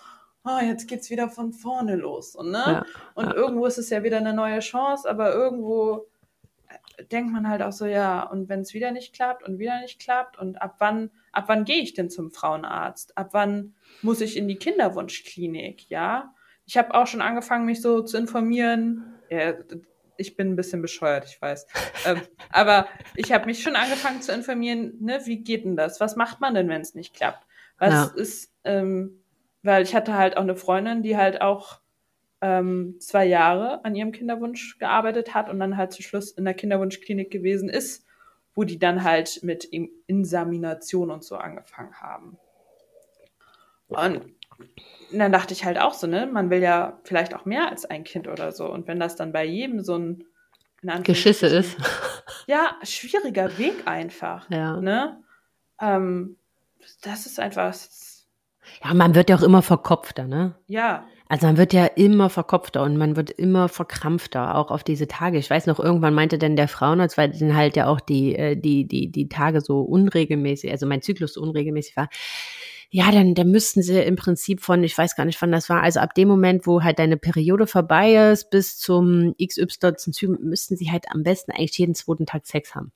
[0.44, 2.36] oh, jetzt geht's wieder von vorne los.
[2.36, 2.64] Und, ne?
[2.66, 6.08] Ja, und irgendwo ist es ja wieder eine neue Chance, aber irgendwo
[6.68, 9.82] äh, denkt man halt auch so, ja, und wenn es wieder nicht klappt und wieder
[9.82, 13.18] nicht klappt und ab wann, ab wann gehe ich denn zum Frauenarzt?
[13.18, 16.34] Ab wann muss ich in die Kinderwunschklinik, ja?
[16.66, 19.16] Ich habe auch schon angefangen, mich so zu informieren.
[19.30, 19.56] Ja,
[20.18, 21.66] ich bin ein bisschen bescheuert, ich weiß.
[22.06, 22.22] ähm,
[22.52, 26.00] aber ich habe mich schon angefangen zu informieren, ne, wie geht denn das?
[26.00, 27.48] Was macht man denn, wenn es nicht klappt?
[27.80, 28.12] Was ja.
[28.16, 29.19] ist, ähm,
[29.64, 31.80] weil ich hatte halt auch eine Freundin, die halt auch
[32.42, 36.54] ähm, zwei Jahre an ihrem Kinderwunsch gearbeitet hat und dann halt zum Schluss in der
[36.54, 38.06] Kinderwunschklinik gewesen ist,
[38.56, 39.66] wo die dann halt mit
[40.08, 42.38] Insamination und so angefangen haben.
[43.88, 44.22] Und
[45.12, 48.04] dann dachte ich halt auch so, ne, man will ja vielleicht auch mehr als ein
[48.04, 48.72] Kind oder so.
[48.72, 50.26] Und wenn das dann bei jedem so ein
[51.04, 51.78] Geschisse ist.
[52.48, 54.50] Ja, schwieriger Weg einfach.
[54.50, 54.82] Ja.
[54.82, 55.22] Ne?
[55.80, 56.36] Ähm,
[57.04, 57.76] das ist einfach,
[58.84, 60.56] ja, man wird ja auch immer verkopfter, ne?
[60.68, 61.06] Ja.
[61.28, 65.38] Also man wird ja immer verkopfter und man wird immer verkrampfter, auch auf diese Tage.
[65.38, 68.56] Ich weiß noch, irgendwann meinte denn der Frauenarzt, weil dann halt ja auch die, äh,
[68.56, 72.10] die, die, die Tage so unregelmäßig, also mein Zyklus so unregelmäßig war.
[72.92, 75.84] Ja, dann, dann müssten sie im Prinzip von, ich weiß gar nicht, wann das war,
[75.84, 80.92] also ab dem Moment, wo halt deine Periode vorbei ist, bis zum XY müssten sie
[80.92, 82.92] halt am besten eigentlich jeden zweiten Tag Sex haben.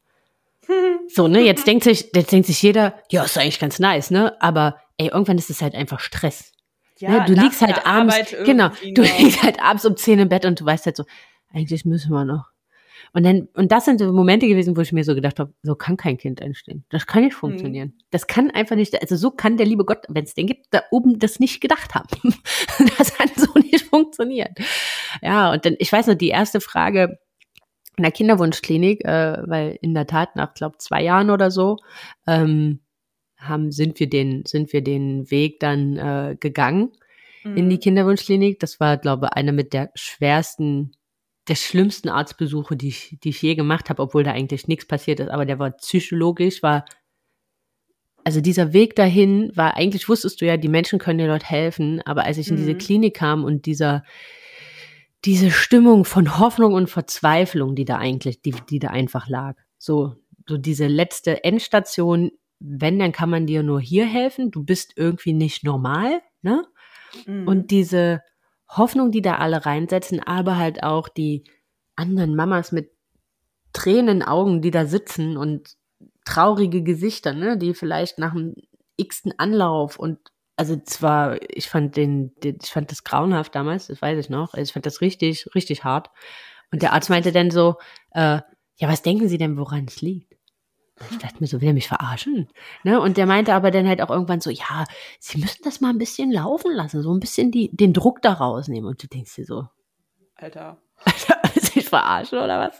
[1.09, 4.41] So, ne, jetzt denkt sich, jetzt denkt sich jeder, ja, ist eigentlich ganz nice, ne?
[4.41, 6.51] Aber ey, irgendwann ist es halt einfach Stress.
[6.99, 7.25] Ja, ne?
[7.25, 9.19] Du liegst halt abends, genau, du noch.
[9.19, 11.05] liegst halt abends um 10 im Bett und du weißt halt so,
[11.51, 12.53] eigentlich müssen wir noch.
[13.15, 15.75] Und dann, und das sind so Momente gewesen, wo ich mir so gedacht habe, so
[15.75, 16.83] kann kein Kind entstehen.
[16.89, 17.89] Das kann nicht funktionieren.
[17.89, 18.03] Mhm.
[18.09, 20.81] Das kann einfach nicht, also so kann der liebe Gott, wenn es den gibt, da
[20.89, 22.07] oben das nicht gedacht haben.
[22.97, 24.55] das kann so nicht funktionieren.
[25.21, 27.19] Ja, und dann, ich weiß noch, die erste Frage,
[27.97, 31.77] in der Kinderwunschklinik, äh, weil in der Tat nach, glaube zwei Jahren oder so,
[32.25, 32.79] ähm,
[33.47, 36.91] haben, sind wir den, sind wir den Weg dann äh, gegangen
[37.43, 37.57] mhm.
[37.57, 37.81] in die mhm.
[37.81, 38.59] Kinderwunschklinik.
[38.59, 40.91] Das war, glaube ich, einer mit der schwersten,
[41.47, 45.19] der schlimmsten Arztbesuche, die ich, die ich je gemacht habe, obwohl da eigentlich nichts passiert
[45.19, 45.29] ist.
[45.29, 46.85] Aber der war psychologisch, war
[48.23, 52.01] also dieser Weg dahin war, eigentlich wusstest du ja, die Menschen können dir dort helfen,
[52.05, 52.77] aber als ich in diese mhm.
[52.77, 54.03] Klinik kam und dieser,
[55.25, 59.57] diese Stimmung von Hoffnung und Verzweiflung, die da eigentlich, die, die da einfach lag.
[59.77, 60.15] So,
[60.47, 62.31] so diese letzte Endstation,
[62.65, 64.49] wenn, dann kann man dir nur hier helfen.
[64.49, 66.65] Du bist irgendwie nicht normal, ne?
[67.27, 67.47] Mhm.
[67.47, 68.21] Und diese
[68.69, 71.43] Hoffnung, die da alle reinsetzen, aber halt auch die
[71.95, 72.91] anderen Mamas mit
[73.73, 75.75] Tränen Augen, die da sitzen und
[76.25, 78.55] traurige Gesichter, ne, die vielleicht nach dem
[78.97, 80.19] x-ten Anlauf und
[80.55, 84.53] also zwar, ich fand den, den, ich fand das grauenhaft damals, das weiß ich noch.
[84.53, 86.11] Also ich fand das richtig, richtig hart.
[86.71, 87.77] Und der Arzt meinte dann so,
[88.11, 88.39] äh,
[88.77, 90.35] ja, was denken Sie denn, woran es liegt?
[91.11, 92.47] Ich dachte mir so, will er mich verarschen?
[92.83, 93.01] Ne?
[93.01, 94.85] Und der meinte aber dann halt auch irgendwann so, ja,
[95.19, 98.33] Sie müssen das mal ein bisschen laufen lassen, so ein bisschen die, den Druck da
[98.33, 98.87] rausnehmen.
[98.87, 99.67] Und du denkst dir so,
[100.35, 100.77] Alter.
[101.03, 102.79] Alter, ist ich verarschen oder was?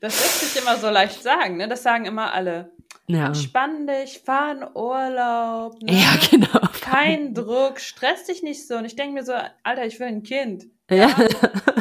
[0.00, 1.68] Das lässt sich immer so leicht sagen, ne?
[1.68, 2.70] Das sagen immer alle.
[3.08, 3.26] Ja.
[3.26, 5.80] Entspann dich, fahr in Urlaub.
[5.82, 5.92] Ne?
[5.92, 6.68] Ja, genau.
[6.80, 8.76] Kein Druck, stress dich nicht so.
[8.76, 10.66] Und ich denke mir so, Alter, ich will ein Kind.
[10.90, 11.08] Ja.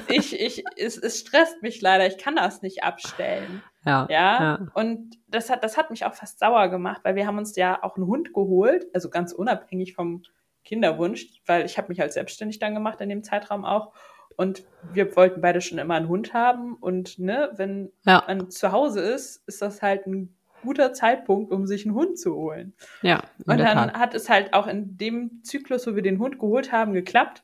[0.10, 2.08] Ich, ich, es, es stresst mich leider.
[2.08, 3.62] Ich kann das nicht abstellen.
[3.86, 4.42] Ja, ja.
[4.42, 4.68] ja.
[4.74, 7.84] Und das hat, das hat mich auch fast sauer gemacht, weil wir haben uns ja
[7.84, 10.24] auch einen Hund geholt, also ganz unabhängig vom
[10.64, 13.94] Kinderwunsch, weil ich habe mich halt selbstständig dann gemacht in dem Zeitraum auch.
[14.38, 16.76] Und wir wollten beide schon immer einen Hund haben.
[16.76, 18.24] Und ne, wenn ja.
[18.28, 22.36] man zu Hause ist, ist das halt ein guter Zeitpunkt, um sich einen Hund zu
[22.36, 22.74] holen.
[23.02, 23.24] Ja.
[23.46, 26.94] Und dann hat es halt auch in dem Zyklus, wo wir den Hund geholt haben,
[26.94, 27.44] geklappt.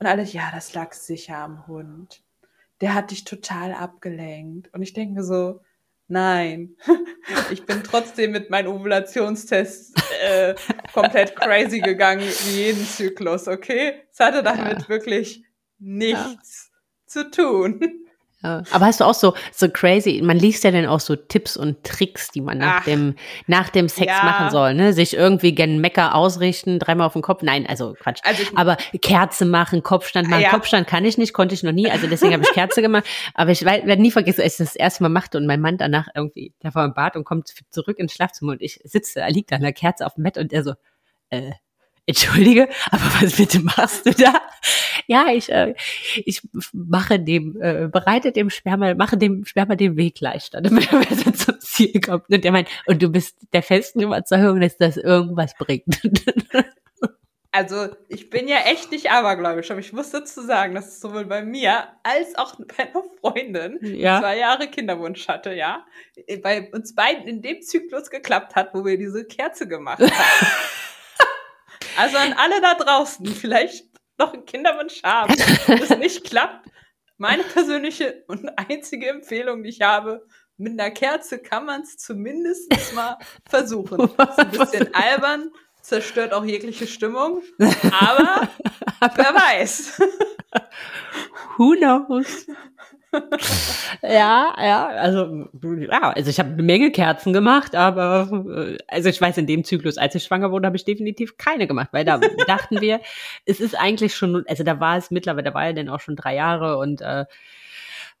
[0.00, 2.22] Und alle, ja, das lag sicher am Hund.
[2.80, 4.72] Der hat dich total abgelenkt.
[4.72, 5.60] Und ich denke mir so,
[6.08, 6.74] nein,
[7.50, 10.54] ich bin trotzdem mit meinem Ovulationstest äh,
[10.94, 14.02] komplett crazy gegangen, wie jeden Zyklus, okay?
[14.10, 14.88] Es hatte damit ja.
[14.88, 15.44] wirklich
[15.78, 16.78] nichts ja.
[17.06, 18.06] zu tun.
[18.42, 18.62] Ja.
[18.70, 21.84] Aber hast du auch so, so crazy, man liest ja dann auch so Tipps und
[21.84, 23.14] Tricks, die man nach Ach, dem,
[23.46, 24.24] nach dem Sex ja.
[24.24, 24.94] machen soll, ne?
[24.94, 27.42] Sich irgendwie gen Mecker ausrichten, dreimal auf den Kopf.
[27.42, 28.20] Nein, also Quatsch.
[28.24, 30.42] Also ich, Aber Kerze machen, Kopfstand machen.
[30.42, 30.50] Ja.
[30.50, 33.04] Kopfstand kann ich nicht, konnte ich noch nie, also deswegen habe ich Kerze gemacht.
[33.34, 36.08] Aber ich werde nie vergessen, als ich das erste Mal machte und mein Mann danach
[36.14, 39.52] irgendwie, der war im Bad und kommt zurück ins Schlafzimmer und ich sitze, er liegt
[39.52, 40.72] da an der Kerze auf dem Bett und er so,
[41.28, 41.52] äh,
[42.10, 44.34] Entschuldige, aber was bitte machst du da?
[45.06, 45.74] Ja, ich, äh,
[46.16, 46.42] ich
[46.72, 51.32] mache dem, äh, bereite dem Sperma, mache dem Sperma den Weg leichter, damit er besser
[51.32, 52.28] zum Ziel kommt.
[52.28, 56.00] Und der meint, und du bist der festen Überzeugung, dass das irgendwas bringt.
[57.52, 61.24] Also, ich bin ja echt nicht abergläubisch, aber ich muss dazu sagen, dass es sowohl
[61.24, 64.20] bei mir als auch bei einer Freundin ja.
[64.20, 65.84] zwei Jahre Kinderwunsch hatte, ja,
[66.44, 70.12] bei uns beiden in dem Zyklus geklappt hat, wo wir diese Kerze gemacht haben.
[72.00, 73.84] Also an alle da draußen, vielleicht
[74.16, 75.34] noch einen Kinderwunsch haben
[75.68, 76.66] und es nicht klappt.
[77.18, 82.72] Meine persönliche und einzige Empfehlung, die ich habe, mit einer Kerze kann man es zumindest
[82.94, 84.10] mal versuchen.
[84.16, 85.50] Das ist ein bisschen albern,
[85.82, 88.48] zerstört auch jegliche Stimmung, aber
[89.16, 90.00] wer weiß.
[91.58, 92.46] Who knows?
[94.02, 99.20] Ja, ja, also, ja, also ich habe eine Menge Kerzen gemacht, aber äh, also ich
[99.20, 102.18] weiß, in dem Zyklus, als ich schwanger wurde, habe ich definitiv keine gemacht, weil da
[102.46, 103.00] dachten wir,
[103.46, 106.16] es ist eigentlich schon, also da war es mittlerweile, da war ja dann auch schon
[106.16, 107.24] drei Jahre und äh,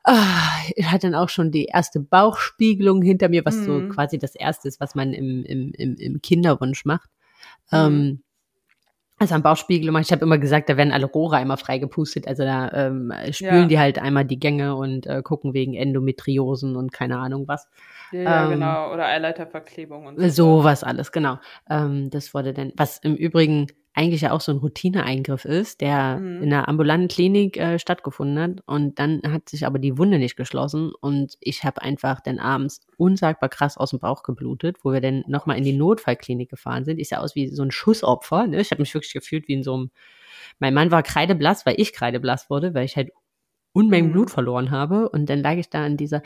[0.02, 3.64] Ah, ich hatte dann auch schon die erste Bauchspiegelung hinter mir, was mhm.
[3.64, 7.10] so quasi das erste ist, was man im, im, im, im Kinderwunsch macht.
[7.70, 7.78] Mhm.
[7.78, 8.22] Ähm,
[9.20, 12.26] also am Bauchspiegel immer, ich habe immer gesagt, da werden alle Rohre einmal freigepustet.
[12.26, 13.66] Also da ähm, spülen ja.
[13.66, 17.68] die halt einmal die Gänge und äh, gucken wegen Endometriosen und keine Ahnung was.
[18.12, 18.92] Ja, ähm, genau.
[18.92, 20.28] Oder Eileiterverklebung und so.
[20.28, 21.38] Sowas alles, genau.
[21.68, 26.18] Ähm, das wurde dann, was im Übrigen eigentlich ja auch so ein Routineeingriff ist, der
[26.18, 26.42] mhm.
[26.42, 28.62] in einer ambulanten Klinik äh, stattgefunden hat.
[28.66, 32.80] Und dann hat sich aber die Wunde nicht geschlossen und ich habe einfach dann abends
[32.96, 36.98] unsagbar krass aus dem Bauch geblutet, wo wir dann nochmal in die Notfallklinik gefahren sind.
[36.98, 38.46] Ich sah aus wie so ein Schussopfer.
[38.46, 38.60] Ne?
[38.60, 39.90] Ich habe mich wirklich gefühlt wie in so einem.
[40.58, 43.10] Mein Mann war kreideblass, weil ich kreideblass wurde, weil ich halt
[43.72, 44.12] Unmengen mhm.
[44.12, 45.08] Blut verloren habe.
[45.08, 46.22] Und dann lag ich da in dieser,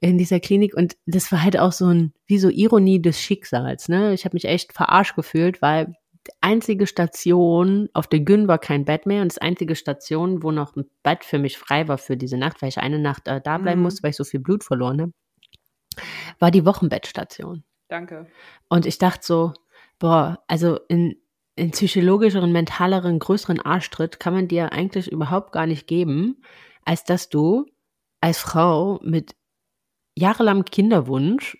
[0.00, 3.88] in dieser Klinik und das war halt auch so ein, wie so Ironie des Schicksals.
[3.88, 4.14] Ne?
[4.14, 5.94] Ich habe mich echt verarscht gefühlt, weil
[6.40, 10.76] einzige Station, auf der Gün war kein Bett mehr und das einzige Station, wo noch
[10.76, 13.58] ein Bett für mich frei war für diese Nacht, weil ich eine Nacht äh, da
[13.58, 13.84] bleiben mhm.
[13.84, 15.12] musste, weil ich so viel Blut verloren habe,
[16.38, 17.64] war die Wochenbettstation.
[17.88, 18.26] Danke.
[18.68, 19.52] Und ich dachte so,
[19.98, 21.16] boah, also in,
[21.56, 26.42] in psychologischeren, mentaleren, größeren Arschtritt kann man dir eigentlich überhaupt gar nicht geben,
[26.84, 27.66] als dass du
[28.20, 29.34] als Frau mit
[30.14, 31.56] jahrelangem Kinderwunsch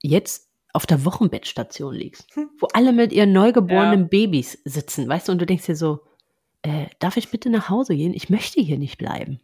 [0.00, 2.50] jetzt auf der Wochenbettstation liegst, hm.
[2.58, 4.06] wo alle mit ihren neugeborenen ja.
[4.06, 6.00] Babys sitzen, weißt du, und du denkst dir so,
[6.62, 8.14] äh, darf ich bitte nach Hause gehen?
[8.14, 9.40] Ich möchte hier nicht bleiben.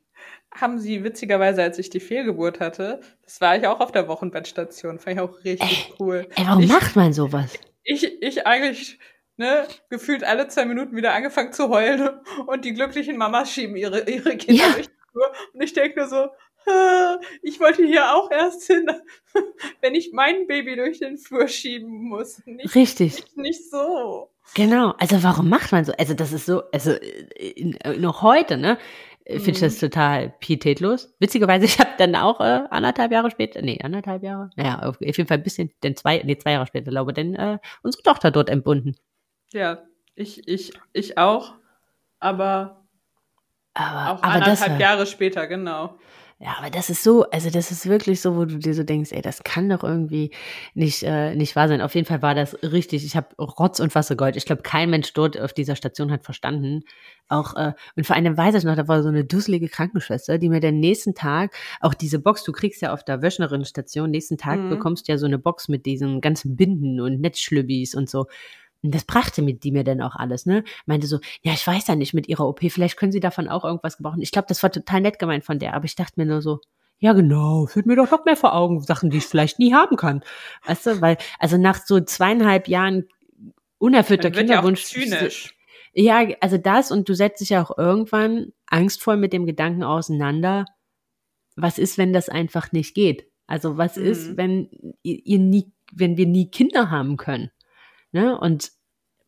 [0.53, 4.99] Haben sie witzigerweise, als ich die Fehlgeburt hatte, das war ich auch auf der Wochenbettstation,
[4.99, 6.27] fand ich auch richtig ey, cool.
[6.37, 7.53] Ey, warum ich, macht man sowas?
[7.85, 8.99] Ich, ich eigentlich,
[9.39, 12.11] ne, gefühlt alle zwei Minuten wieder angefangen zu heulen
[12.47, 14.73] und die glücklichen Mamas schieben ihre, ihre Kinder ja.
[14.73, 15.33] durch die Tour.
[15.55, 16.29] Und ich denke nur so,
[17.43, 18.91] ich wollte hier auch erst hin,
[19.81, 22.43] wenn ich mein Baby durch den Flur schieben muss.
[22.45, 23.15] Nicht, Richtig.
[23.15, 24.31] Nicht, nicht so.
[24.55, 24.95] Genau.
[24.99, 25.93] Also warum macht man so?
[25.99, 28.79] Also das ist so, also äh, noch heute, ne?
[29.27, 29.81] Finde ich das mhm.
[29.81, 31.15] total pietätlos.
[31.19, 35.29] Witzigerweise, ich habe dann auch äh, anderthalb Jahre später, nee, anderthalb Jahre, naja, auf jeden
[35.29, 38.31] Fall ein bisschen, denn zwei, nee, zwei Jahre später, glaube ich, denn äh, unsere Tochter
[38.31, 38.97] dort entbunden.
[39.53, 39.83] Ja,
[40.15, 41.55] ich, ich, ich auch,
[42.21, 42.85] aber,
[43.75, 45.99] aber auch aber anderthalb war, Jahre später, genau.
[46.41, 49.11] Ja, aber das ist so, also das ist wirklich so, wo du dir so denkst,
[49.11, 50.31] ey, das kann doch irgendwie
[50.73, 51.81] nicht, äh, nicht wahr sein.
[51.81, 53.05] Auf jeden Fall war das richtig.
[53.05, 54.37] Ich habe Rotz und Wasser geheult.
[54.37, 56.85] Ich glaube, kein Mensch dort auf dieser Station hat verstanden.
[57.29, 60.49] Auch, äh, und vor allem weiß ich noch, da war so eine dusselige Krankenschwester, die
[60.49, 64.61] mir den nächsten Tag, auch diese Box, du kriegst ja auf der Wöchnerinnenstation, nächsten Tag
[64.61, 64.71] mhm.
[64.71, 68.27] bekommst du ja so eine Box mit diesen ganzen Binden und Netzschlübbis und so.
[68.83, 70.63] Und das brachte mit die mir dann auch alles, ne?
[70.87, 73.65] Meinte so, ja, ich weiß ja nicht mit ihrer OP, vielleicht können sie davon auch
[73.65, 74.23] irgendwas gebrauchen.
[74.23, 76.61] Ich glaube, das war total nett gemeint von der, aber ich dachte mir nur so,
[77.01, 79.97] ja, genau, führt mir doch noch mehr vor Augen, Sachen, die ich vielleicht nie haben
[79.97, 80.23] kann.
[80.67, 83.09] Weißt du, weil, also nach so zweieinhalb Jahren
[83.79, 84.93] unerfüllter Kinderwunsch.
[84.93, 85.55] Ja, zynisch.
[85.93, 90.65] ja, also das und du setzt dich ja auch irgendwann angstvoll mit dem Gedanken auseinander,
[91.57, 93.29] was ist, wenn das einfach nicht geht?
[93.47, 94.05] Also was mhm.
[94.05, 94.69] ist, wenn
[95.03, 97.51] ihr, nie, wenn wir nie Kinder haben können?
[98.13, 98.39] Ne?
[98.39, 98.73] Und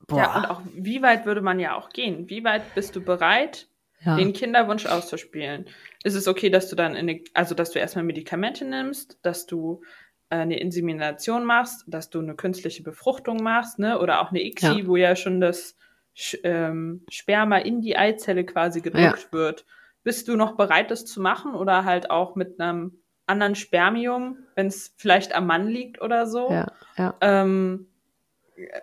[0.06, 0.18] boah.
[0.18, 2.28] ja, und auch wie weit würde man ja auch gehen?
[2.28, 3.68] Wie weit bist du bereit,
[4.04, 4.16] ja.
[4.16, 5.66] den Kinderwunsch auszuspielen?
[6.02, 9.46] Ist es okay, dass du dann in eine, also dass du erstmal Medikamente nimmst, dass
[9.46, 9.82] du
[10.30, 13.98] äh, eine Insemination machst, dass du eine künstliche Befruchtung machst, ne?
[13.98, 14.86] Oder auch eine ICSI, ja.
[14.86, 15.76] wo ja schon das
[16.42, 19.32] ähm, Sperma in die Eizelle quasi gedrückt ja.
[19.32, 19.66] wird.
[20.02, 24.66] Bist du noch bereit, das zu machen oder halt auch mit einem anderen Spermium, wenn
[24.66, 26.50] es vielleicht am Mann liegt oder so?
[26.50, 27.14] Ja, ja.
[27.20, 27.89] Ähm,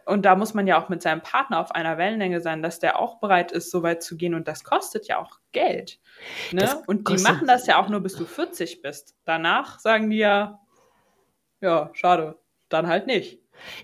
[0.06, 3.00] und da muss man ja auch mit seinem Partner auf einer Wellenlänge sein, dass der
[3.00, 4.34] auch bereit ist, so weit zu gehen.
[4.34, 6.00] Und das kostet ja auch Geld.
[6.52, 6.82] Ne?
[6.88, 9.16] Und die machen das ja auch nur, bis du 40 bist.
[9.26, 10.60] Danach sagen die ja,
[11.62, 12.38] ja, schade,
[12.70, 13.40] dann halt nicht.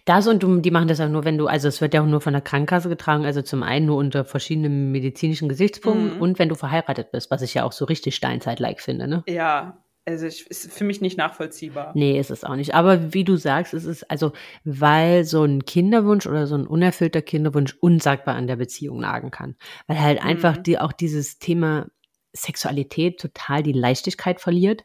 [0.06, 2.08] Das und du, die machen das auch nur, wenn du, also es wird ja auch
[2.08, 6.22] nur von der Krankenkasse getragen, also zum einen nur unter verschiedenen medizinischen Gesichtspunkten mhm.
[6.22, 9.24] und wenn du verheiratet bist, was ich ja auch so richtig Steinzeit-like finde, ne?
[9.28, 11.92] Ja, also ich, ist für mich nicht nachvollziehbar.
[11.96, 12.76] Nee, ist es auch nicht.
[12.76, 17.22] Aber wie du sagst, es ist also, weil so ein Kinderwunsch oder so ein unerfüllter
[17.22, 19.56] Kinderwunsch unsagbar an der Beziehung nagen kann.
[19.88, 20.30] Weil halt mhm.
[20.30, 21.88] einfach die, auch dieses Thema
[22.34, 24.84] Sexualität total die Leichtigkeit verliert.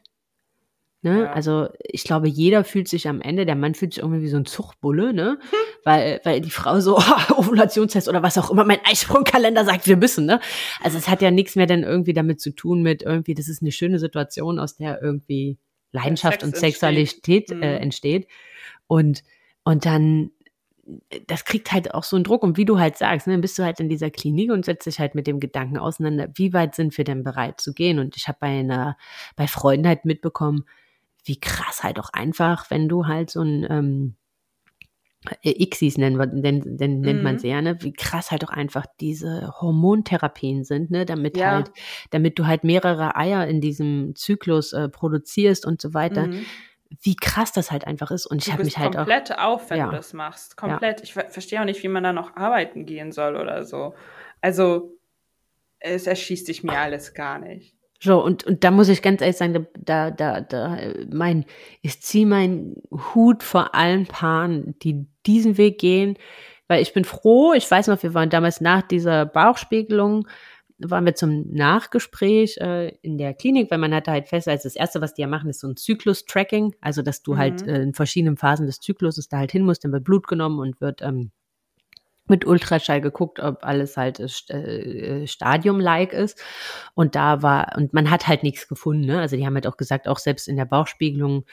[1.01, 1.23] Ne?
[1.23, 1.31] Ja.
[1.31, 4.35] Also ich glaube, jeder fühlt sich am Ende, der Mann fühlt sich irgendwie wie so
[4.35, 5.39] ein Zuchtbulle, ne?
[5.85, 6.97] weil, weil die Frau so,
[7.29, 10.41] oh, Ovulationstest oder was auch immer mein Eisprungkalender sagt, wir müssen, ne?
[10.81, 13.61] Also es hat ja nichts mehr dann irgendwie damit zu tun mit irgendwie, das ist
[13.61, 15.57] eine schöne Situation, aus der irgendwie
[15.93, 17.63] Leidenschaft und Sexualität entsteht.
[17.63, 17.83] Äh, mhm.
[17.83, 18.27] entsteht.
[18.87, 19.23] Und,
[19.63, 20.31] und dann
[21.27, 22.43] das kriegt halt auch so einen Druck.
[22.43, 24.87] Und wie du halt sagst, ne, dann bist du halt in dieser Klinik und setzt
[24.87, 27.99] dich halt mit dem Gedanken auseinander, wie weit sind wir denn bereit zu gehen?
[27.99, 28.97] Und ich habe bei einer,
[29.35, 30.65] bei Freunden halt mitbekommen,
[31.29, 34.15] wie krass halt auch einfach, wenn du halt so ein ähm,
[35.43, 37.39] äh, Xis nennen wir, denn, denn nennt man mhm.
[37.39, 37.77] sie ja, ne?
[37.83, 41.05] Wie krass halt auch einfach diese Hormontherapien sind, ne?
[41.05, 41.51] Damit ja.
[41.51, 41.71] halt,
[42.09, 46.27] damit du halt mehrere Eier in diesem Zyklus äh, produzierst und so weiter.
[46.27, 46.45] Mhm.
[46.99, 48.25] Wie krass das halt einfach ist.
[48.25, 49.05] Und ich habe mich halt auch.
[49.05, 49.85] komplett auf, wenn ja.
[49.85, 50.57] du das machst.
[50.57, 51.01] Komplett.
[51.01, 51.03] Ja.
[51.03, 53.93] Ich verstehe auch nicht, wie man da noch arbeiten gehen soll oder so.
[54.41, 54.97] Also,
[55.79, 57.78] es erschießt sich mir alles gar nicht.
[58.01, 60.77] So, und, und da muss ich ganz ehrlich sagen, da, da, da,
[61.11, 61.45] mein,
[61.81, 66.17] ich ziehe meinen Hut vor allen Paaren, die diesen Weg gehen,
[66.69, 70.27] weil ich bin froh, ich weiß noch, wir waren damals nach dieser Bauchspiegelung,
[70.77, 74.77] waren wir zum Nachgespräch äh, in der Klinik, weil man hatte halt fest, als das
[74.77, 77.71] erste, was die ja machen, ist so ein Zyklus-Tracking, also dass du halt, mhm.
[77.71, 80.59] halt äh, in verschiedenen Phasen des Zykluses da halt hin musst, dann wird Blut genommen
[80.59, 81.31] und wird ähm,
[82.29, 86.41] mit Ultraschall geguckt, ob alles halt äh, äh, Stadium-like ist.
[86.93, 89.05] Und da war, und man hat halt nichts gefunden.
[89.05, 89.19] Ne?
[89.19, 91.45] Also die haben halt auch gesagt, auch selbst in der Bauchspiegelung,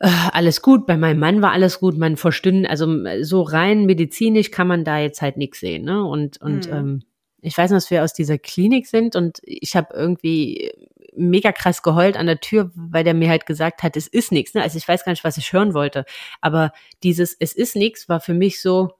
[0.00, 0.86] äh, alles gut.
[0.86, 1.96] Bei meinem Mann war alles gut.
[1.96, 2.86] Man verstünde, also
[3.22, 5.84] so rein medizinisch kann man da jetzt halt nichts sehen.
[5.84, 6.04] Ne?
[6.04, 6.74] Und, und mhm.
[6.74, 7.02] ähm,
[7.40, 10.72] ich weiß noch, dass wir aus dieser Klinik sind und ich habe irgendwie
[11.16, 14.54] mega krass geheult an der Tür, weil der mir halt gesagt hat, es ist nichts.
[14.54, 14.62] Ne?
[14.62, 16.04] Also ich weiß gar nicht, was ich hören wollte.
[16.40, 18.92] Aber dieses Es ist nichts war für mich so,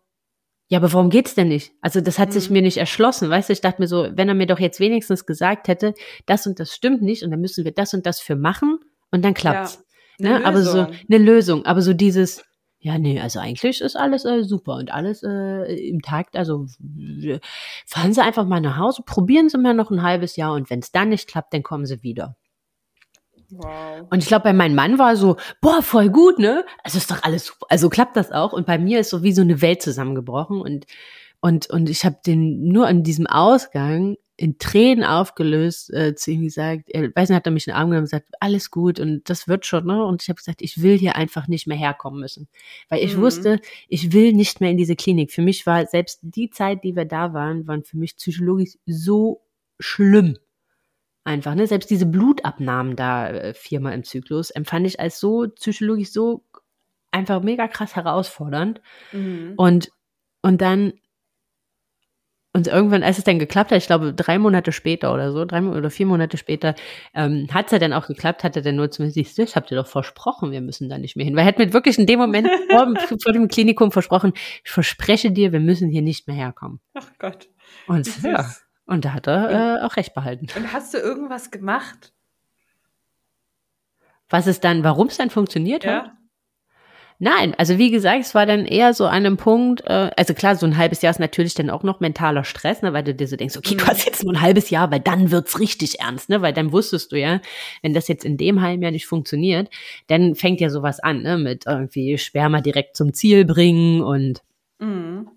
[0.68, 1.72] ja, aber warum geht's denn nicht?
[1.82, 2.32] Also das hat mhm.
[2.32, 3.52] sich mir nicht erschlossen, weißt du?
[3.52, 5.94] Ich dachte mir so, wenn er mir doch jetzt wenigstens gesagt hätte,
[6.26, 8.78] das und das stimmt nicht und dann müssen wir das und das für machen
[9.10, 9.84] und dann klappt's.
[10.18, 10.46] Ja, ne?
[10.46, 12.42] Aber so eine Lösung, aber so dieses,
[12.78, 16.36] ja, nee, also eigentlich ist alles äh, super und alles äh, im Takt.
[16.36, 16.66] Also
[17.86, 20.80] fahren Sie einfach mal nach Hause, probieren Sie mal noch ein halbes Jahr und wenn
[20.80, 22.36] es dann nicht klappt, dann kommen Sie wieder.
[23.56, 24.06] Wow.
[24.10, 26.64] Und ich glaube, bei meinem Mann war so, boah, voll gut, ne?
[26.82, 27.66] Also ist doch alles super.
[27.68, 28.52] Also klappt das auch.
[28.52, 30.60] Und bei mir ist so wie so eine Welt zusammengebrochen.
[30.60, 30.86] Und,
[31.40, 36.42] und, und ich habe den nur an diesem Ausgang in Tränen aufgelöst äh, zu ihm
[36.42, 38.98] gesagt, er weiß nicht, hat er mich in den Arm genommen und gesagt, alles gut
[38.98, 40.04] und das wird schon, ne?
[40.04, 42.48] Und ich habe gesagt, ich will hier einfach nicht mehr herkommen müssen.
[42.88, 43.20] Weil ich mhm.
[43.20, 45.30] wusste, ich will nicht mehr in diese Klinik.
[45.30, 49.42] Für mich war selbst die Zeit, die wir da waren, waren für mich psychologisch so
[49.78, 50.36] schlimm
[51.24, 51.66] einfach, ne?
[51.66, 56.44] Selbst diese Blutabnahmen da äh, viermal im Zyklus empfand ich als so psychologisch so
[57.10, 58.80] einfach mega krass herausfordernd.
[59.12, 59.54] Mhm.
[59.56, 59.90] Und,
[60.42, 60.92] und dann,
[62.52, 65.62] und irgendwann, als es dann geklappt hat, ich glaube drei Monate später oder so, drei
[65.62, 66.74] oder vier Monate später,
[67.14, 69.56] ähm, hat es ja dann auch geklappt, hat er dann nur zu mir gesagt, ich
[69.56, 71.34] habe dir doch versprochen, wir müssen da nicht mehr hin.
[71.34, 74.32] Weil er hat mir wirklich in dem Moment vor, vor, dem Klinikum versprochen,
[74.64, 76.80] ich verspreche dir, wir müssen hier nicht mehr herkommen.
[76.94, 77.48] Ach Gott.
[77.86, 78.46] Und ja.
[78.86, 80.46] Und da hat er äh, auch recht behalten.
[80.56, 82.12] Und hast du irgendwas gemacht?
[84.28, 86.04] Was es dann, warum es dann funktioniert ja.
[86.04, 86.12] hat?
[87.20, 90.56] Nein, also wie gesagt, es war dann eher so an einem Punkt, äh, also klar,
[90.56, 93.28] so ein halbes Jahr ist natürlich dann auch noch mentaler Stress, ne, weil du dir
[93.28, 93.88] so denkst, okay, du mhm.
[93.88, 97.12] hast jetzt nur ein halbes Jahr, weil dann wird's richtig ernst, ne, weil dann wusstest
[97.12, 97.40] du ja,
[97.82, 99.70] wenn das jetzt in dem halben Jahr nicht funktioniert,
[100.08, 104.42] dann fängt ja sowas an, ne, mit irgendwie Sperma direkt zum Ziel bringen und
[104.80, 105.28] mhm.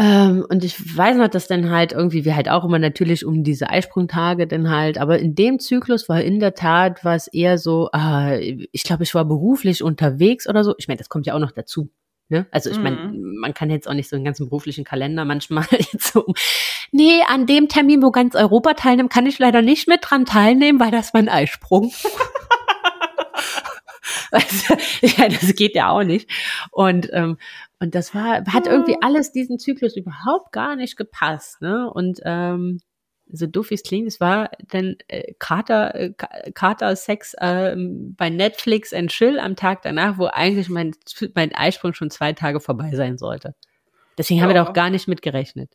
[0.00, 3.44] Ähm, und ich weiß noch, dass dann halt irgendwie, wir halt auch immer natürlich um
[3.44, 7.58] diese Eisprungtage dann halt, aber in dem Zyklus war in der Tat, war es eher
[7.58, 10.74] so, äh, ich glaube, ich war beruflich unterwegs oder so.
[10.78, 11.90] Ich meine, das kommt ja auch noch dazu.
[12.30, 12.46] Ne?
[12.50, 13.40] Also ich meine, mhm.
[13.40, 16.32] man kann jetzt auch nicht so einen ganzen beruflichen Kalender manchmal jetzt so,
[16.92, 20.80] nee, an dem Termin, wo ganz Europa teilnimmt, kann ich leider nicht mit dran teilnehmen,
[20.80, 21.92] weil das war ein Eisprung.
[24.30, 26.30] also, ja, das geht ja auch nicht.
[26.70, 27.36] Und ähm,
[27.80, 31.90] und das war, hat irgendwie alles diesen Zyklus überhaupt gar nicht gepasst, ne?
[31.90, 32.78] Und ähm,
[33.32, 36.12] so doof wie es klingt, es war dann äh, Kater, äh,
[36.54, 40.94] Kater Sex äh, bei Netflix and Chill am Tag danach, wo eigentlich mein,
[41.34, 43.54] mein Eisprung schon zwei Tage vorbei sein sollte.
[44.18, 44.44] Deswegen ja.
[44.44, 45.72] haben wir da auch gar nicht mit gerechnet.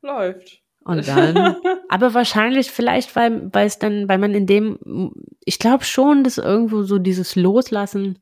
[0.00, 0.62] Läuft.
[0.84, 1.56] Und dann,
[1.88, 5.12] aber wahrscheinlich vielleicht, weil, weil es dann, weil man in dem,
[5.44, 8.18] ich glaube schon, dass irgendwo so dieses Loslassen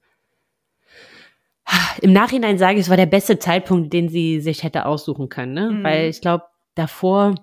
[2.02, 5.54] im Nachhinein sage ich, es war der beste Zeitpunkt, den sie sich hätte aussuchen können,
[5.54, 5.70] ne?
[5.70, 5.84] Mhm.
[5.84, 6.44] Weil ich glaube,
[6.74, 7.34] davor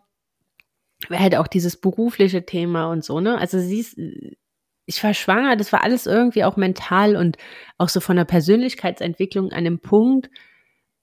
[1.09, 3.37] wäre halt auch dieses berufliche Thema und so, ne?
[3.37, 3.97] Also sie ist,
[4.85, 7.37] ich war schwanger, das war alles irgendwie auch mental und
[7.77, 10.29] auch so von der Persönlichkeitsentwicklung an einem Punkt,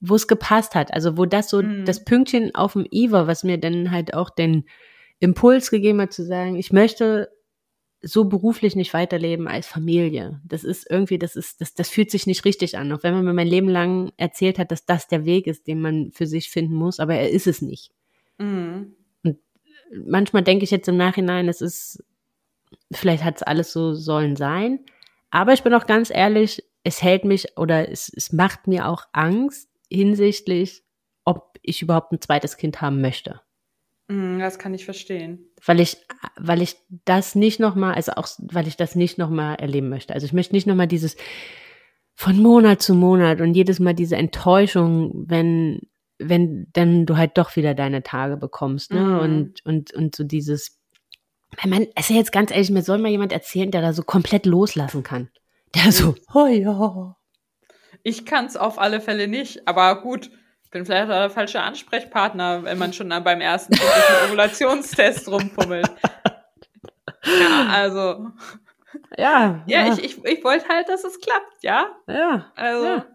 [0.00, 0.92] wo es gepasst hat.
[0.92, 1.84] Also wo das so mhm.
[1.84, 4.64] das Pünktchen auf dem I war, was mir dann halt auch den
[5.20, 7.30] Impuls gegeben hat zu sagen, ich möchte
[8.04, 10.40] so beruflich nicht weiterleben als Familie.
[10.44, 12.92] Das ist irgendwie, das ist, das, das fühlt sich nicht richtig an.
[12.92, 15.80] Auch wenn man mir mein Leben lang erzählt hat, dass das der Weg ist, den
[15.80, 17.92] man für sich finden muss, aber er ist es nicht.
[18.38, 18.94] Mhm.
[19.22, 19.38] Und
[20.06, 22.04] manchmal denke ich jetzt im Nachhinein, es ist,
[22.92, 24.80] vielleicht hat es alles so sollen sein.
[25.30, 29.04] Aber ich bin auch ganz ehrlich, es hält mich oder es, es macht mir auch
[29.12, 30.82] Angst hinsichtlich,
[31.24, 33.40] ob ich überhaupt ein zweites Kind haben möchte.
[34.08, 35.50] Mhm, das kann ich verstehen.
[35.64, 35.96] Weil ich,
[36.38, 40.14] weil ich das nicht nochmal, also auch, weil ich das nicht nochmal erleben möchte.
[40.14, 41.16] Also ich möchte nicht nochmal dieses
[42.14, 45.80] von Monat zu Monat und jedes Mal diese Enttäuschung, wenn,
[46.18, 49.00] wenn dann du halt doch wieder deine Tage bekommst, ne?
[49.00, 49.18] Mhm.
[49.18, 50.78] Und, und, und so dieses,
[51.60, 53.92] wenn man, es ist ja jetzt ganz ehrlich, mir soll mal jemand erzählen, der da
[53.92, 55.30] so komplett loslassen kann.
[55.74, 57.16] Der so, oh ja.
[58.04, 60.30] Ich kann es auf alle Fälle nicht, aber gut,
[60.74, 63.74] bin vielleicht der falsche Ansprechpartner, wenn man schon beim ersten
[64.26, 65.88] Ovulationstest rumpummelt.
[67.24, 68.26] Ja, also.
[69.16, 69.62] Ja.
[69.66, 69.92] Ja, ja.
[69.94, 71.86] Ich, ich, ich wollte halt, dass es klappt, ja?
[72.08, 72.52] Ja.
[72.56, 72.86] Also.
[72.86, 73.06] Ja.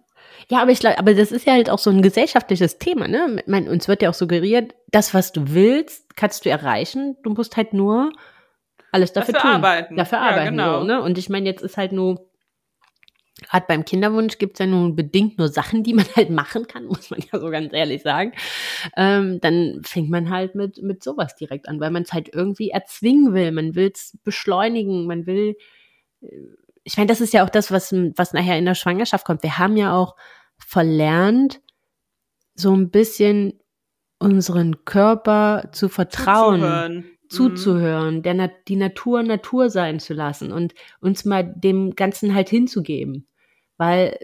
[0.49, 3.43] Ja, aber ich glaube, aber das ist ja halt auch so ein gesellschaftliches Thema, ne?
[3.45, 7.17] Man, uns wird ja auch suggeriert, das, was du willst, kannst du erreichen.
[7.23, 8.11] Du musst halt nur
[8.91, 9.57] alles dafür, dafür tun.
[9.57, 9.95] Arbeiten.
[9.95, 10.57] Dafür arbeiten.
[10.57, 10.79] Ja, genau.
[10.79, 11.01] So, ne?
[11.03, 12.28] Und ich meine, jetzt ist halt nur
[13.41, 16.85] Gerade beim Kinderwunsch gibt es ja nun bedingt nur Sachen, die man halt machen kann,
[16.85, 18.33] muss man ja so ganz ehrlich sagen.
[18.95, 22.69] Ähm, dann fängt man halt mit, mit sowas direkt an, weil man es halt irgendwie
[22.69, 23.51] erzwingen will.
[23.51, 25.55] Man will es beschleunigen, man will.
[26.21, 26.27] Äh,
[26.83, 29.43] ich meine, das ist ja auch das, was, was nachher in der Schwangerschaft kommt.
[29.43, 30.15] Wir haben ja auch
[30.57, 31.61] verlernt,
[32.55, 33.59] so ein bisschen
[34.17, 36.61] unseren Körper zu vertrauen.
[36.61, 38.21] Zuzuhören zuzuhören, mhm.
[38.23, 43.27] der Na die Natur Natur sein zu lassen und uns mal dem Ganzen halt hinzugeben.
[43.77, 44.19] Weil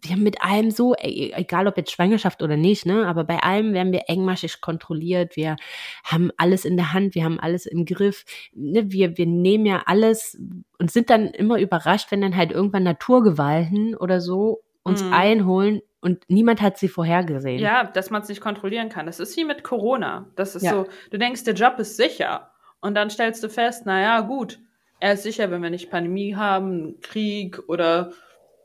[0.00, 3.42] wir haben mit allem so, e-, egal ob jetzt Schwangerschaft oder nicht, ne, aber bei
[3.42, 5.56] allem werden wir engmaschig kontrolliert, wir
[6.04, 8.24] haben alles in der Hand, wir haben alles im Griff,
[8.54, 10.38] ne, wir, wir nehmen ja alles
[10.78, 15.12] und sind dann immer überrascht, wenn dann halt irgendwann Naturgewalten oder so uns mhm.
[15.12, 17.60] einholen und niemand hat sie vorhergesehen.
[17.60, 19.06] Ja, dass man es nicht kontrollieren kann.
[19.06, 20.30] Das ist wie mit Corona.
[20.36, 20.70] Das ist ja.
[20.70, 22.50] so, du denkst, der Job ist sicher.
[22.80, 24.60] Und dann stellst du fest, naja, gut,
[25.00, 28.12] er ist sicher, wenn wir nicht Pandemie haben, Krieg oder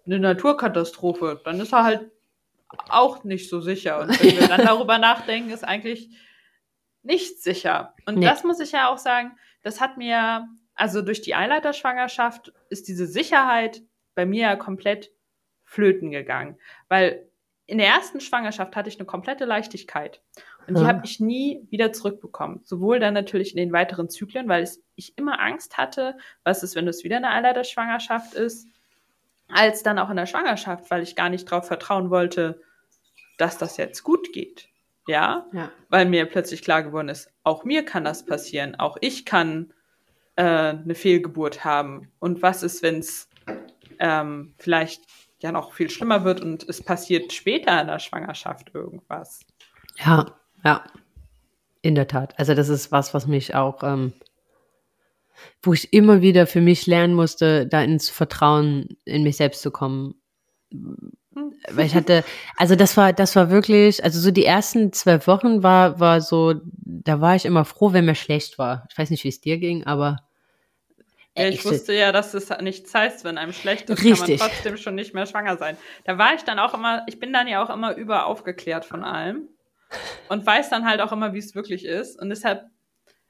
[0.05, 2.11] eine Naturkatastrophe, dann ist er halt
[2.89, 4.01] auch nicht so sicher.
[4.01, 6.09] Und wenn wir dann darüber nachdenken, ist eigentlich
[7.01, 7.93] nicht sicher.
[8.05, 8.25] Und nee.
[8.25, 9.31] das muss ich ja auch sagen,
[9.63, 13.81] das hat mir, also durch die Eileiterschwangerschaft ist diese Sicherheit
[14.15, 15.11] bei mir ja komplett
[15.73, 16.57] flöten gegangen.
[16.87, 17.27] Weil
[17.65, 20.21] in der ersten Schwangerschaft hatte ich eine komplette Leichtigkeit.
[20.67, 20.87] Und die ja.
[20.87, 22.61] habe ich nie wieder zurückbekommen.
[22.63, 26.87] Sowohl dann natürlich in den weiteren Zyklen, weil ich immer Angst hatte, was ist, wenn
[26.87, 28.67] es wieder eine Eileiterschwangerschaft ist,
[29.49, 32.61] als dann auch in der Schwangerschaft, weil ich gar nicht darauf vertrauen wollte,
[33.37, 34.69] dass das jetzt gut geht.
[35.07, 35.47] Ja?
[35.51, 35.71] ja?
[35.89, 38.75] Weil mir plötzlich klar geworden ist, auch mir kann das passieren.
[38.79, 39.73] Auch ich kann
[40.35, 42.11] äh, eine Fehlgeburt haben.
[42.19, 43.29] Und was ist, wenn es
[43.99, 45.03] ähm, vielleicht
[45.43, 49.41] ja noch viel schlimmer wird und es passiert später in der Schwangerschaft irgendwas.
[50.03, 50.33] Ja,
[50.63, 50.83] ja.
[51.81, 52.39] In der Tat.
[52.39, 54.13] Also das ist was, was mich auch, ähm,
[55.61, 59.69] wo ich immer wieder für mich lernen musste, da ins Vertrauen in mich selbst zu
[59.69, 60.15] kommen.
[60.71, 62.23] Weil ich hatte,
[62.55, 66.55] also das war, das war wirklich, also so die ersten zwölf Wochen war, war so,
[66.63, 68.87] da war ich immer froh, wenn mir schlecht war.
[68.89, 70.17] Ich weiß nicht, wie es dir ging, aber
[71.37, 74.19] ja, ich, ich wusste ja, dass es nichts heißt, wenn einem schlecht ist, Richtig.
[74.19, 75.77] kann man trotzdem schon nicht mehr schwanger sein.
[76.05, 79.03] Da war ich dann auch immer, ich bin dann ja auch immer über aufgeklärt von
[79.03, 79.49] allem.
[80.29, 82.19] und weiß dann halt auch immer, wie es wirklich ist.
[82.19, 82.69] Und deshalb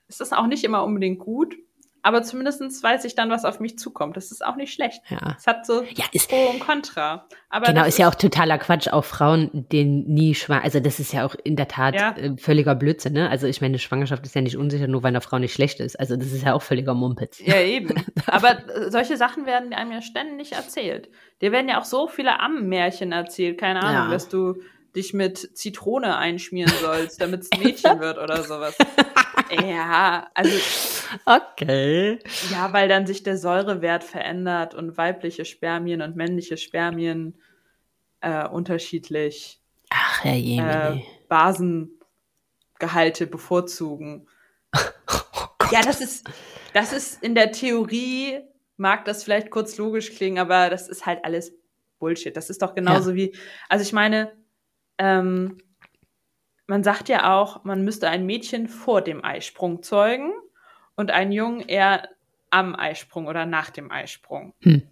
[0.07, 1.55] ist das auch nicht immer unbedingt gut.
[2.03, 4.17] Aber zumindest weiß ich dann, was auf mich zukommt.
[4.17, 5.01] Das ist auch nicht schlecht.
[5.09, 5.35] Ja.
[5.37, 7.27] Es hat so Ja, ist, Pro und Contra.
[7.49, 11.13] Aber genau, ist ja auch totaler Quatsch, auch Frauen, denen nie schwanger, also das ist
[11.13, 12.11] ja auch in der Tat Ja.
[12.17, 13.29] äh, völliger Blödsinn, ne?
[13.29, 15.99] Also ich meine, Schwangerschaft ist ja nicht unsicher, nur weil eine Frau nicht schlecht ist.
[15.99, 17.39] Also das ist ja auch völliger Mumpitz.
[17.39, 17.95] Ja, eben.
[18.27, 21.09] Aber äh, solche Sachen werden einem ja ständig erzählt.
[21.41, 24.11] Dir werden ja auch so viele Ammenmärchen erzählt, keine Ahnung, Ja.
[24.11, 24.55] dass du
[24.95, 28.75] dich mit Zitrone einschmieren sollst, damit es ein Mädchen wird oder sowas.
[29.67, 30.49] Ja, also
[31.25, 32.19] Okay.
[32.51, 37.39] ja, weil dann sich der Säurewert verändert und weibliche Spermien und männliche Spermien
[38.21, 39.59] äh, unterschiedlich
[39.89, 41.01] Ach, Herr äh.
[41.27, 44.27] Basengehalte bevorzugen.
[44.73, 44.79] oh.
[45.71, 46.29] Ja, das ist,
[46.73, 48.39] das ist in der Theorie,
[48.77, 51.53] mag das vielleicht kurz logisch klingen, aber das ist halt alles
[51.99, 52.35] Bullshit.
[52.35, 53.35] Das ist doch genauso wie,
[53.69, 54.33] also ich meine,
[54.97, 55.57] ähm,
[56.67, 60.33] man sagt ja auch, man müsste ein Mädchen vor dem Eisprung zeugen
[60.95, 62.09] und einen Jungen eher
[62.49, 64.53] am Eisprung oder nach dem Eisprung.
[64.61, 64.83] Hm.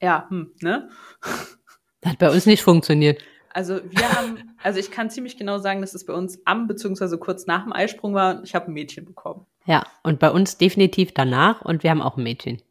[0.00, 0.88] Ja, hm, ne?
[2.04, 3.20] Hat bei uns nicht funktioniert.
[3.52, 7.18] Also wir haben, also ich kann ziemlich genau sagen, dass es bei uns am beziehungsweise
[7.18, 9.46] kurz nach dem Eisprung war und ich habe ein Mädchen bekommen.
[9.66, 12.62] Ja, und bei uns definitiv danach und wir haben auch ein Mädchen.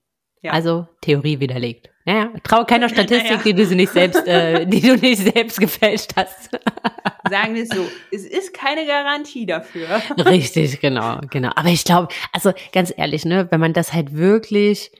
[0.41, 0.51] Ja.
[0.51, 1.89] Also Theorie widerlegt.
[2.05, 3.43] Naja, trau keiner Statistik, Naja.
[3.43, 6.51] die du sie nicht selbst, äh, die du nicht selbst gefälscht hast.
[7.29, 10.01] Sagen wir es so, es ist keine Garantie dafür.
[10.17, 11.51] Richtig, genau, genau.
[11.55, 14.91] Aber ich glaube, also ganz ehrlich, ne, wenn man das halt wirklich,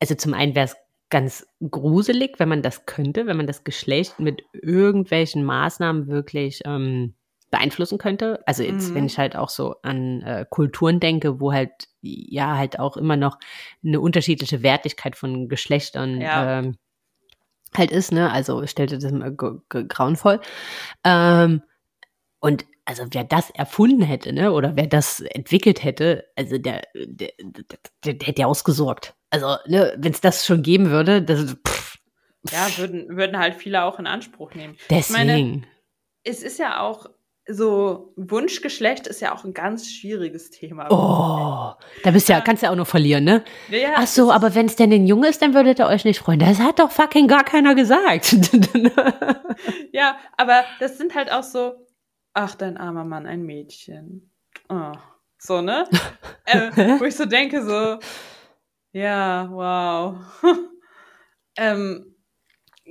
[0.00, 0.76] also zum einen wäre es
[1.08, 7.14] ganz gruselig, wenn man das könnte, wenn man das Geschlecht mit irgendwelchen Maßnahmen wirklich ähm,
[7.50, 8.42] beeinflussen könnte.
[8.46, 8.94] Also jetzt, Mhm.
[8.94, 13.16] wenn ich halt auch so an äh, Kulturen denke, wo halt ja halt auch immer
[13.16, 13.38] noch
[13.84, 16.58] eine unterschiedliche Wertigkeit von Geschlechtern Ja.
[16.58, 16.76] ähm,
[17.76, 18.30] halt ist, ne?
[18.30, 20.40] Also ich stellte das g- grauenvoll.
[21.04, 21.62] Ähm,
[22.40, 27.32] und also wer das erfunden hätte, ne, oder wer das entwickelt hätte, also der, der,
[28.04, 29.14] der, der hätte ja ausgesorgt.
[29.30, 31.98] Also, ne, wenn es das schon geben würde, das pff,
[32.50, 34.76] Ja, würden, würden halt viele auch in Anspruch nehmen.
[34.88, 35.66] Ich meine, deswegen.
[36.24, 37.10] es ist ja auch
[37.50, 40.86] so, Wunschgeschlecht ist ja auch ein ganz schwieriges Thema.
[40.90, 43.42] Oh, da bist du ja, kannst ja auch nur verlieren, ne?
[43.70, 46.18] Ja, Ach so, aber wenn es denn ein Junge ist, dann würdet ihr euch nicht
[46.18, 46.40] freuen.
[46.40, 48.36] Das hat doch fucking gar keiner gesagt.
[49.92, 51.74] Ja, aber das sind halt auch so,
[52.32, 54.30] ach, dein armer Mann, ein Mädchen.
[54.68, 54.92] Oh.
[55.38, 55.88] So, ne?
[56.44, 56.70] äh,
[57.00, 57.98] wo ich so denke, so,
[58.92, 60.16] ja, wow.
[61.56, 62.14] ähm,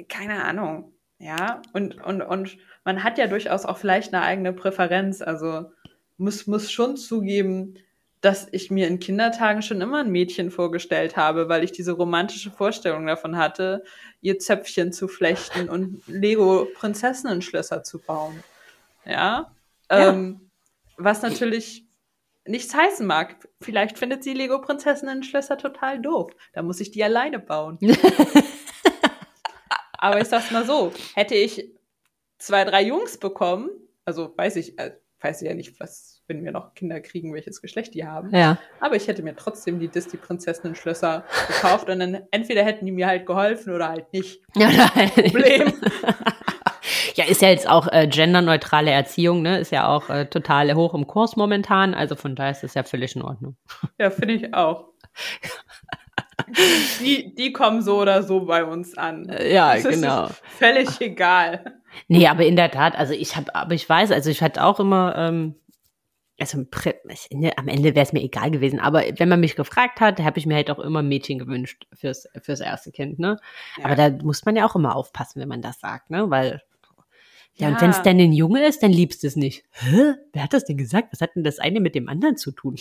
[0.10, 0.97] keine Ahnung.
[1.20, 5.22] Ja, und, und, und man hat ja durchaus auch vielleicht eine eigene Präferenz.
[5.22, 5.72] Also
[6.18, 7.76] muss, muss schon zugeben,
[8.22, 12.52] dass ich mir in Kindertagen schon immer ein Mädchen vorgestellt habe, weil ich diese romantische
[12.52, 13.84] Vorstellung davon hatte,
[14.22, 18.44] ihr Zöpfchen zu flechten und Lego-Prinzessinnen-Schlösser zu bauen.
[19.06, 19.52] Ja.
[19.90, 20.10] Ja.
[20.10, 20.50] Ähm,
[20.98, 21.86] was natürlich
[22.46, 23.36] nichts heißen mag.
[23.62, 26.32] Vielleicht findet sie Lego-Prinzessinnen-Schlösser total doof.
[26.54, 27.78] Da muss ich die alleine bauen.
[29.98, 31.72] Aber ich sag's mal so, hätte ich
[32.38, 33.70] zwei, drei Jungs bekommen,
[34.06, 34.92] also weiß ich, äh,
[35.22, 38.30] weiß ich ja nicht, was, wenn wir noch Kinder kriegen, welches Geschlecht die haben.
[38.36, 38.58] ja.
[38.80, 43.26] Aber ich hätte mir trotzdem die Disney-Prinzessinnen-Schlösser gekauft und dann entweder hätten die mir halt
[43.26, 44.42] geholfen oder halt nicht.
[44.56, 45.10] Ja, nein.
[45.10, 45.74] Problem.
[47.16, 49.58] Ja, ist ja jetzt auch äh, genderneutrale Erziehung, ne?
[49.58, 51.96] Ist ja auch äh, total hoch im Kurs momentan.
[51.96, 53.58] Also von daher ist das ja völlig in Ordnung.
[53.98, 54.90] Ja, finde ich auch.
[57.02, 59.28] Die, die kommen so oder so bei uns an.
[59.30, 60.30] Äh, Ja, Das genau.
[60.50, 61.82] Völlig egal.
[62.08, 64.80] Nee, aber in der Tat, also ich habe, aber ich weiß, also ich hatte auch
[64.80, 65.56] immer, ähm,
[66.40, 70.38] also am Ende wäre es mir egal gewesen, aber wenn man mich gefragt hat, habe
[70.38, 73.38] ich mir halt auch immer ein Mädchen gewünscht fürs, fürs erste Kind, ne?
[73.84, 76.30] Aber da muss man ja auch immer aufpassen, wenn man das sagt, ne?
[76.30, 76.62] Weil,
[77.56, 77.82] ja, und Ja.
[77.82, 79.64] wenn es dann ein Junge ist, dann liebst du es nicht.
[79.72, 80.14] Hä?
[80.34, 81.12] Wer hat das denn gesagt?
[81.12, 82.76] Was hat denn das eine mit dem anderen zu tun?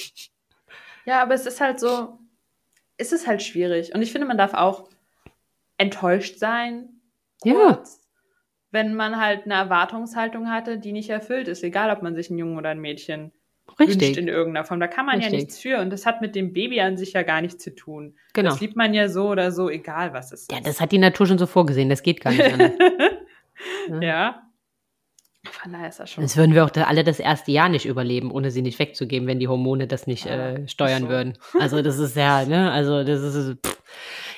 [1.07, 2.19] Ja, aber es ist halt so,
[2.99, 3.95] es ist halt schwierig.
[3.95, 4.89] Und ich finde, man darf auch
[5.79, 6.89] enttäuscht sein,
[7.45, 7.53] Ja.
[7.55, 8.01] kurz,
[8.71, 12.39] wenn man halt eine Erwartungshaltung hatte, die nicht erfüllt ist, egal ob man sich einen
[12.39, 13.33] Jungen oder ein Mädchen
[13.79, 14.81] wünscht Richtig, in irgendeiner Form.
[14.81, 15.41] Da kann man ja Richtig.
[15.41, 15.81] nichts für.
[15.81, 18.17] Und das hat mit dem Baby an sich ja gar nichts zu tun.
[18.33, 18.51] genau.
[18.51, 20.67] Das liebt man ja so oder so, egal was es Ja, ist.
[20.67, 22.73] das hat die Natur schon so vorgesehen, das geht gar nicht anders.
[23.89, 24.01] Ja.
[24.03, 24.43] ja.
[25.53, 26.23] Von daher ist das schon.
[26.23, 29.39] Sonst würden wir auch alle das erste Jahr nicht überleben, ohne sie nicht wegzugeben, wenn
[29.41, 31.09] die Hormone das nicht äh, steuern so.
[31.09, 31.39] würden.
[31.61, 33.79] Also das ist ja, ne, also das ist, pff.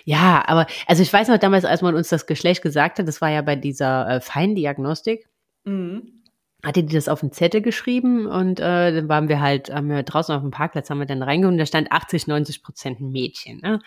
[0.05, 3.21] ja, aber, also ich weiß noch damals, als man uns das Geschlecht gesagt hat, das
[3.21, 5.27] war ja bei dieser äh, Feindiagnostik,
[5.65, 6.23] Mhm.
[6.65, 10.03] hatte die das auf den Zettel geschrieben und äh, dann waren wir halt, haben wir
[10.03, 13.81] draußen auf dem Parkplatz, haben wir dann reingekommen, da stand 80, 90 Prozent Mädchen, ne?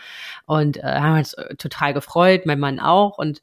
[0.45, 3.41] Und äh, haben uns äh, total gefreut, mein Mann auch und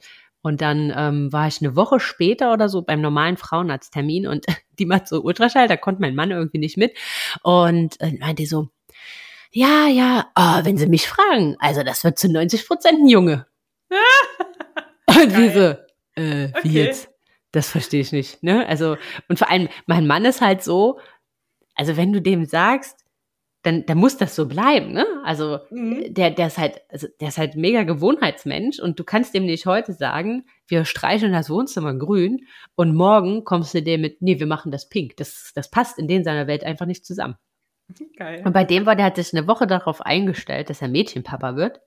[0.49, 4.47] Und dann ähm, war ich eine Woche später oder so beim normalen Frauenarzttermin und
[4.79, 6.97] die macht so Ultraschall, da konnte mein Mann irgendwie nicht mit.
[7.43, 8.71] Und äh, meinte so,
[9.53, 13.47] ja, ja, oh, wenn Sie mich fragen, also das wird zu 90 Prozent ein Junge.
[15.07, 15.77] und wie so,
[16.15, 16.85] äh, wie Okay.
[16.85, 17.11] jetzt?
[17.53, 18.67] Das verstehe ich nicht, ne?
[18.67, 18.97] Also,
[19.29, 20.99] und vor allem, mein Mann ist halt so,
[21.75, 23.05] also wenn du dem sagst,
[23.69, 25.07] dann, dann muss das so bleiben, ne?
[25.25, 26.15] Also, Mhm.
[26.15, 29.67] der, der ist halt, also der ist halt mega Gewohnheitsmensch und du kannst dem nicht
[29.67, 32.47] heute sagen, wir streicheln das Wohnzimmer grün
[32.77, 35.17] und morgen kommst du dem mit, nee, wir machen das pink.
[35.19, 37.37] Das, das passt in den seiner Welt einfach nicht zusammen.
[38.17, 38.43] Geil.
[38.45, 41.81] Und bei dem war, der hat sich eine Woche darauf eingestellt, dass er Mädchenpapa wird.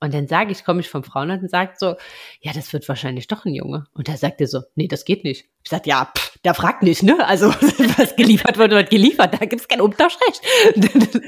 [0.00, 1.94] Und dann sage ich, komme ich vom Frauenarzt und sagt so,
[2.40, 3.86] ja, das wird wahrscheinlich doch ein Junge.
[3.94, 5.46] Und da sagt er so, nee, das geht nicht.
[5.62, 7.26] Ich sag, ja, pff, der fragt nicht, ne?
[7.26, 7.48] Also,
[7.98, 9.34] was geliefert wird, wird geliefert.
[9.40, 10.42] Da gibt's kein Umtauschrecht.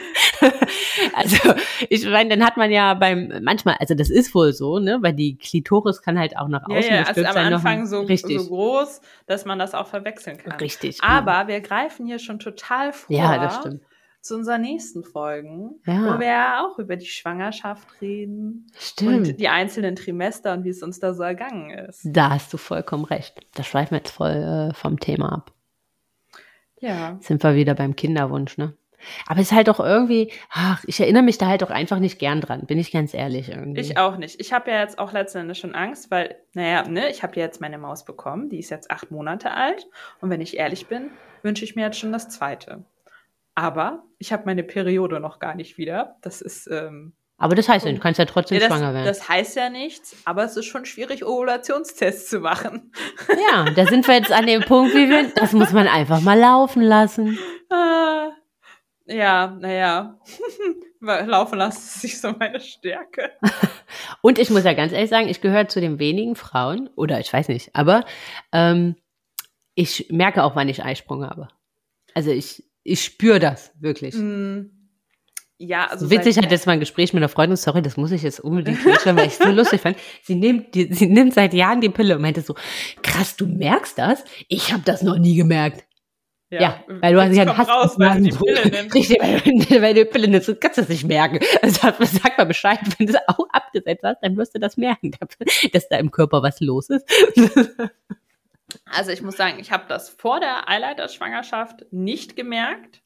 [1.14, 1.54] also,
[1.88, 4.98] ich meine, dann hat man ja beim, manchmal, also das ist wohl so, ne?
[5.00, 7.54] Weil die Klitoris kann halt auch nach Ja, außen ja, also gestülpt am sein.
[7.54, 10.58] Anfang ein- so, richtig, so groß, dass man das auch verwechseln kann.
[10.58, 11.02] richtig.
[11.02, 13.82] Aber wir greifen hier schon total vor ja, das stimmt.
[14.26, 16.14] Zu unseren nächsten Folgen, Ja.
[16.14, 19.28] wo wir ja auch über die Schwangerschaft reden Stimmt.
[19.28, 22.00] und die einzelnen Trimester und wie es uns da so ergangen ist.
[22.04, 23.34] Da hast du vollkommen recht.
[23.54, 25.52] Da schweifen wir jetzt voll äh, vom Thema ab.
[26.78, 27.16] Ja.
[27.20, 28.74] sind wir wieder beim Kinderwunsch, ne?
[29.26, 32.18] Aber es ist halt auch irgendwie, ach, ich erinnere mich da halt auch einfach nicht
[32.18, 33.80] gern dran, bin ich ganz ehrlich irgendwie.
[33.80, 34.40] Ich auch nicht.
[34.40, 37.44] Ich habe ja jetzt auch letzten Endes schon Angst, weil, naja, ne, ich habe ja
[37.46, 39.86] jetzt meine Maus bekommen, die ist jetzt acht Monate alt.
[40.20, 41.10] Und wenn ich ehrlich bin,
[41.42, 42.84] wünsche ich mir jetzt schon das zweite.
[43.56, 46.16] Aber ich habe meine Periode noch gar nicht wieder.
[46.20, 49.06] Das ist, ähm, Aber das heißt ja, du kannst ja trotzdem ja, das, schwanger werden.
[49.06, 52.92] das heißt ja nichts, aber es ist schon schwierig, Ovulationstests zu machen.
[53.50, 56.38] ja, da sind wir jetzt an dem Punkt, wie wir, das muss man einfach mal
[56.38, 57.38] laufen lassen.
[57.70, 58.28] Ah,
[59.06, 60.18] ja, naja.
[61.00, 63.30] Laufen lassen ist nicht so meine Stärke.
[64.22, 67.32] Und ich muss ja ganz ehrlich sagen, ich gehöre zu den wenigen Frauen, oder ich
[67.32, 68.04] weiß nicht, aber
[68.50, 68.96] ähm,
[69.74, 71.48] ich merke auch, wann ich Eisprung habe.
[72.14, 74.14] Also ich, ich spüre das wirklich.
[74.14, 74.70] Mm,
[75.58, 76.10] Ja, also.
[76.10, 78.84] Witzig hat jetzt mal ein Gespräch mit einer Freundin, sorry, das muss ich jetzt unbedingt
[78.84, 79.96] loswerden, weil ich es so lustig fand.
[80.22, 82.54] Sie nimmt, die, sie nimmt seit Jahren die Pille und meinte so,
[83.02, 84.22] krass, du merkst das?
[84.48, 85.84] Ich habe das noch nie gemerkt.
[86.48, 88.94] Ja, weil du hast ja einen Hass raus, weil du die Pille nimmst.
[88.94, 91.40] Richtig, weil, du- weil du die Pille nimmst, kannst du das nicht merken.
[91.62, 94.76] Also sag sag mal Bescheid, wenn du es auch abgesetzt hast, dann wirst du das
[94.76, 95.10] merken,
[95.72, 97.04] dass da im Körper was los ist.
[98.86, 103.02] Also ich muss sagen, ich habe das vor der Eileiterschwangerschaft nicht gemerkt,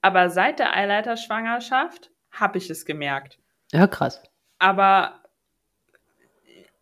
[0.00, 3.38] aber seit der Eileiterschwangerschaft habe ich es gemerkt.
[3.72, 4.22] Ja, krass.
[4.58, 5.20] Aber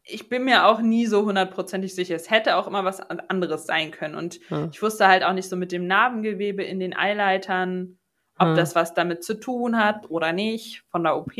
[0.05, 2.15] ich bin mir auch nie so hundertprozentig sicher.
[2.17, 4.15] Es hätte auch immer was an- anderes sein können.
[4.17, 4.69] Und Ja.
[4.71, 7.99] ich wusste halt auch nicht so mit dem Narbengewebe in den Eileitern,
[8.39, 8.55] ob Ja.
[8.55, 11.37] das was damit zu tun hat oder nicht, von der OP.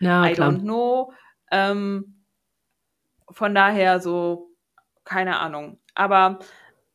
[0.00, 0.50] Ja, I klar.
[0.50, 1.12] don't know.
[1.50, 2.24] Ähm,
[3.30, 4.50] von daher so,
[5.04, 5.78] keine Ahnung.
[5.94, 6.40] Aber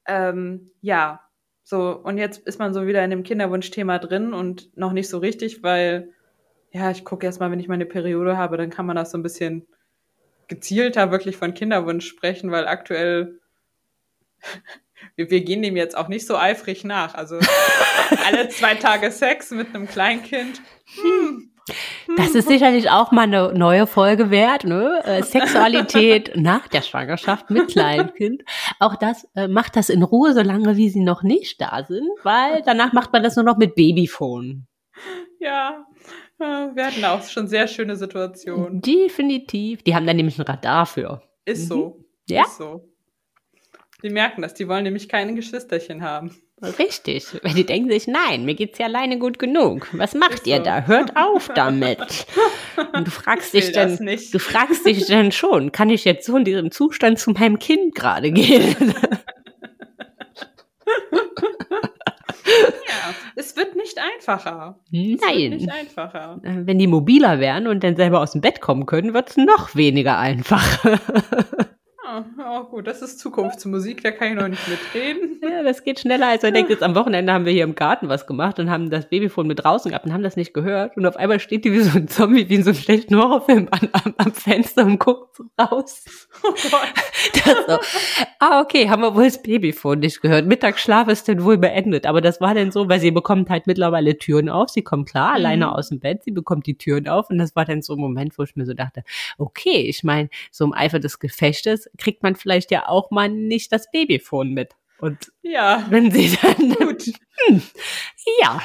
[0.06, 1.22] ähm, ja,
[1.64, 5.20] so, und jetzt ist man so wieder in dem Kinderwunschthema drin und noch nicht so
[5.20, 6.14] richtig, weil,
[6.72, 9.18] ja, ich gucke erst mal, wenn ich meine Periode habe, dann kann man das so
[9.18, 9.68] ein bisschen
[10.48, 13.40] gezielter wirklich von Kinderwunsch sprechen, weil aktuell
[15.16, 17.14] wir, wir gehen dem jetzt auch nicht so eifrig nach.
[17.14, 17.40] Also
[18.26, 20.62] alle zwei Tage Sex mit einem Kleinkind.
[20.96, 21.49] Hm,
[22.18, 25.02] Das ist sicherlich auch mal eine neue Folge wert, ne?
[25.06, 28.44] Äh, Sexualität nach der Schwangerschaft mit Kleinkind.
[28.80, 32.62] Auch das äh, macht das in Ruhe, solange wie sie noch nicht da sind, weil
[32.66, 34.68] danach macht man das nur noch mit Babyphone.
[35.40, 35.86] Ja,
[36.40, 38.82] äh, wir hatten auch schon sehr schöne Situationen.
[38.82, 39.84] Definitiv.
[39.84, 41.22] Die haben da nämlich ein Radar für.
[41.46, 42.04] Ist so.
[42.28, 42.44] Ja.
[42.44, 42.86] Ist so.
[44.04, 46.36] Die merken das, die wollen nämlich keine Geschwisterchen haben.
[46.62, 47.26] Richtig.
[47.42, 49.88] Weil die denken sich, nein, mir geht's ja alleine gut genug.
[49.94, 50.64] Was macht Ist ihr so.
[50.64, 50.82] da?
[50.86, 52.00] Hört auf damit.
[52.94, 56.36] Und du fragst Ich dich dann, du fragst dich dann schon, kann ich jetzt so
[56.38, 58.76] in diesem Zustand zu meinem Kind gerade gehen?
[62.88, 64.80] Ja, es wird nicht einfacher.
[64.88, 65.70] Es wird nicht Nein.
[65.80, 66.40] einfacher.
[66.44, 69.76] Äh, Wenn die mobiler wären und dann selber aus dem Bett kommen können, wird's noch
[69.76, 70.84] weniger einfach.
[72.12, 72.26] Ja,
[72.60, 75.40] oh, gut, das ist Zukunftsmusik, da kann ich noch nicht mitreden.
[75.44, 76.72] ja, das geht schneller, als man denkt.
[76.72, 79.64] Jetzt am Wochenende haben wir hier im Garten was gemacht und haben das Babyphone mit
[79.64, 80.98] draußen gehabt und haben das nicht gehört.
[80.98, 83.68] Und auf einmal steht die wie so ein Zombie, wie in so einem schlechten Horrorfilm
[83.70, 86.04] an, am, am Fenster und guckt so raus.
[86.44, 86.94] Oh Gott.
[87.68, 87.78] So.
[88.40, 90.46] Ah, okay, haben wir wohl das Babyphone nicht gehört.
[90.46, 92.06] Mittagsschlaf ist denn wohl beendet.
[92.06, 94.70] Aber das war dann so, weil sie bekommt halt mittlerweile Türen auf.
[94.70, 95.72] Sie kommt klar, alleine Mhm.
[95.74, 96.24] aus dem Bett.
[96.24, 97.30] Sie bekommt die Türen auf.
[97.30, 99.04] Und das war dann so ein Moment, wo ich mir so dachte,
[99.38, 103.72] okay, ich meine, so im Eifer des Gefechtes kriegt man vielleicht ja auch mal nicht
[103.72, 104.74] das Babyphone mit.
[105.00, 107.06] Und Ja, wenn sie dann, gut.
[108.42, 108.62] ja,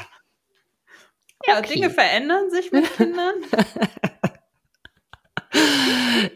[1.47, 1.75] Ja, Okay.
[1.75, 3.35] Dinge verändern sich mit Kindern.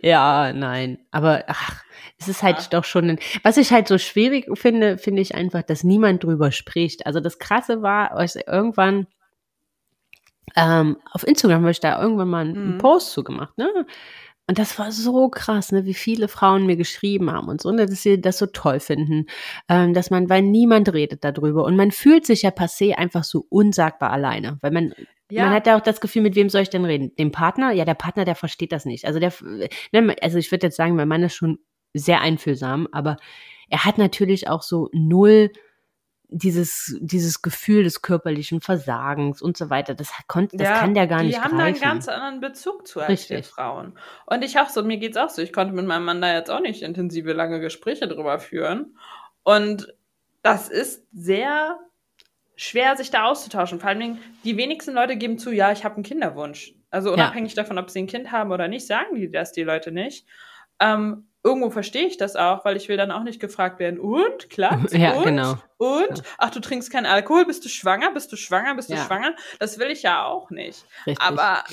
[0.02, 0.98] ja, nein.
[1.10, 1.82] Aber ach,
[2.18, 2.66] es ist halt ja.
[2.70, 6.52] doch schon, ein, was ich halt so schwierig finde, finde ich einfach, dass niemand drüber
[6.52, 7.06] spricht.
[7.06, 9.06] Also das Krasse war, als irgendwann
[10.56, 12.78] ähm, auf Instagram habe ich da irgendwann mal einen, mhm.
[12.78, 13.86] Post zu gemacht, ne?
[14.48, 17.84] Und das war so krass, ne, wie viele Frauen mir geschrieben haben und so, ne,
[17.84, 19.26] dass sie das so toll finden,
[19.68, 23.46] ähm, dass man, weil niemand redet darüber und man fühlt sich ja passé einfach so
[23.50, 24.94] unsagbar alleine, weil man
[25.30, 25.44] ja.
[25.44, 27.14] Man hat ja auch das Gefühl, mit wem soll ich denn reden?
[27.16, 27.70] Dem Partner?
[27.70, 29.04] Ja, der Partner, der versteht das nicht.
[29.04, 29.30] Also der,
[29.92, 31.58] ne, also ich würde jetzt sagen, mein Mann ist schon
[31.92, 33.18] sehr einfühlsam, aber
[33.68, 35.50] er hat natürlich auch so null
[36.28, 41.06] dieses, dieses Gefühl des körperlichen Versagens und so weiter, das, konnt, das ja, kann der
[41.06, 41.58] gar nicht Die haben greifen.
[41.58, 43.98] da einen ganz anderen Bezug zu als wir Frauen.
[44.26, 46.50] Und ich auch so, mir geht's auch so, ich konnte mit meinem Mann da jetzt
[46.50, 48.96] auch nicht intensive, lange Gespräche drüber führen.
[49.42, 49.94] Und
[50.42, 51.78] das ist sehr
[52.56, 53.80] schwer, sich da auszutauschen.
[53.80, 56.74] Vor allem, die wenigsten Leute geben zu, ja, ich habe einen Kinderwunsch.
[56.90, 57.62] Also unabhängig ja.
[57.62, 60.26] davon, ob sie ein Kind haben oder nicht, sagen die das die Leute nicht.
[60.80, 64.50] Ähm, irgendwo verstehe ich das auch, weil ich will dann auch nicht gefragt werden, und,
[64.50, 65.56] klappt Ja, und, genau.
[65.78, 66.24] Und, ja.
[66.36, 69.04] ach, du trinkst keinen Alkohol, bist du schwanger, bist du schwanger, bist du ja.
[69.04, 69.34] schwanger?
[69.58, 70.84] Das will ich ja auch nicht.
[71.06, 71.26] Richtig.
[71.26, 71.64] Aber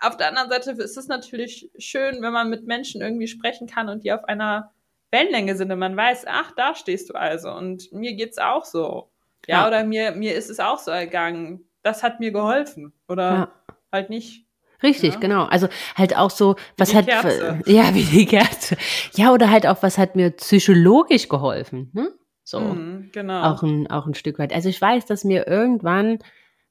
[0.00, 3.88] auf der anderen Seite ist es natürlich schön, wenn man mit Menschen irgendwie sprechen kann
[3.88, 4.72] und die auf einer
[5.10, 9.10] Wellenlänge sind und man weiß, ach, da stehst du also und mir geht's auch so.
[9.46, 9.68] Ja, ja.
[9.68, 11.68] oder mir, mir ist es auch so ergangen.
[11.82, 12.92] Das hat mir geholfen.
[13.08, 13.52] Oder
[13.90, 14.46] halt nicht.
[14.82, 15.20] Richtig, ja.
[15.20, 15.44] genau.
[15.44, 17.60] Also halt auch so, was hat Kerze.
[17.66, 18.76] ja wie die Kerze.
[19.14, 22.10] Ja, oder halt auch, was hat mir psychologisch geholfen, ne?
[22.44, 22.60] So.
[22.60, 23.52] Mhm, genau.
[23.52, 24.52] Auch ein, auch ein Stück weit.
[24.52, 26.18] Also ich weiß, dass mir irgendwann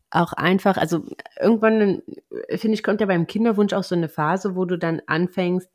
[0.10, 1.06] auch einfach, also
[1.40, 2.02] irgendwann,
[2.50, 5.70] finde ich, kommt ja beim Kinderwunsch auch so eine Phase, wo du dann anfängst,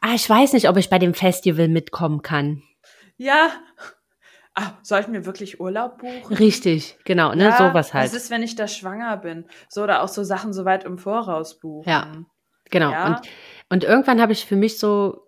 [0.00, 2.62] ah, ich weiß nicht, ob ich bei dem Festival mitkommen kann.
[3.16, 3.50] Ja,
[4.54, 6.34] ah, soll ich mir wirklich Urlaub buchen?
[6.36, 8.06] Richtig, genau, ne, ja, sowas halt.
[8.06, 9.46] Was ist, wenn ich da schwanger bin?
[9.68, 11.88] So oder auch so Sachen so weit im Voraus buchen.
[11.88, 12.12] Ja,
[12.70, 12.90] genau.
[12.90, 13.06] Ja.
[13.06, 13.20] Und,
[13.68, 15.24] und irgendwann habe ich für mich so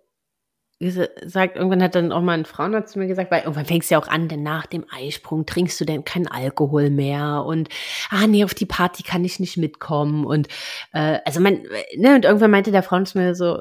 [0.79, 3.95] gesagt, irgendwann hat dann auch mal ein Frauenarzt zu mir gesagt, weil irgendwann fängst du
[3.95, 7.69] ja auch an, denn nach dem Eisprung trinkst du denn keinen Alkohol mehr und
[8.11, 10.47] ah nee, auf die Party kann ich nicht mitkommen und
[10.93, 11.63] äh, also man,
[11.95, 13.59] ne, und irgendwann meinte der Frauenarzt mir so,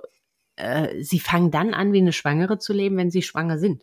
[0.57, 3.83] äh, sie fangen dann an, wie eine Schwangere zu leben, wenn sie schwanger sind.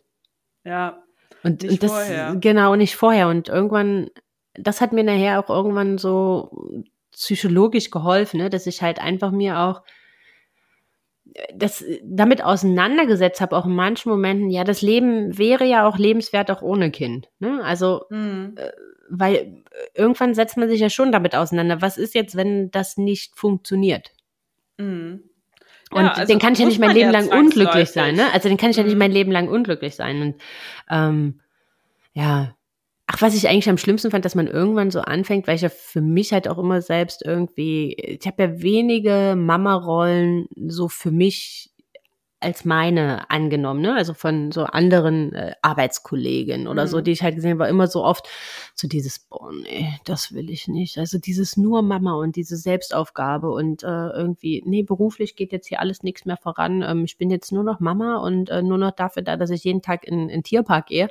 [0.62, 1.03] Ja.
[1.44, 2.36] Und, und das, vorher.
[2.40, 3.28] genau, nicht vorher.
[3.28, 4.10] Und irgendwann,
[4.54, 6.82] das hat mir nachher auch irgendwann so
[7.12, 9.82] psychologisch geholfen, ne, dass ich halt einfach mir auch
[11.54, 16.50] das damit auseinandergesetzt habe, auch in manchen Momenten, ja, das Leben wäre ja auch lebenswert
[16.50, 17.28] auch ohne Kind.
[17.40, 17.62] Ne?
[17.64, 18.54] Also, mhm.
[18.56, 18.70] äh,
[19.08, 19.64] weil
[19.94, 21.82] irgendwann setzt man sich ja schon damit auseinander.
[21.82, 24.12] Was ist jetzt, wenn das nicht funktioniert?
[24.78, 25.24] Mhm.
[25.90, 28.32] Und also den kann ich ja nicht mein Leben lang unglücklich sein, ne?
[28.32, 30.22] Also den kann ich ja nicht mein Leben lang unglücklich sein.
[30.22, 30.34] Und
[30.90, 31.40] ähm,
[32.14, 32.54] ja,
[33.06, 35.68] ach, was ich eigentlich am schlimmsten fand, dass man irgendwann so anfängt, weil ich ja
[35.68, 41.73] für mich halt auch immer selbst irgendwie, ich habe ja wenige Mama-Rollen so für mich
[42.44, 43.94] als meine angenommen, ne?
[43.94, 46.88] Also von so anderen äh, Arbeitskolleginnen oder mhm.
[46.88, 48.28] so, die ich halt gesehen habe, immer so oft
[48.74, 50.98] so dieses, boah, nee, das will ich nicht.
[50.98, 55.80] Also dieses nur Mama und diese Selbstaufgabe und äh, irgendwie, nee, beruflich geht jetzt hier
[55.80, 56.82] alles nichts mehr voran.
[56.82, 59.64] Ähm, ich bin jetzt nur noch Mama und äh, nur noch dafür da, dass ich
[59.64, 61.08] jeden Tag in, in Tierpark gehe.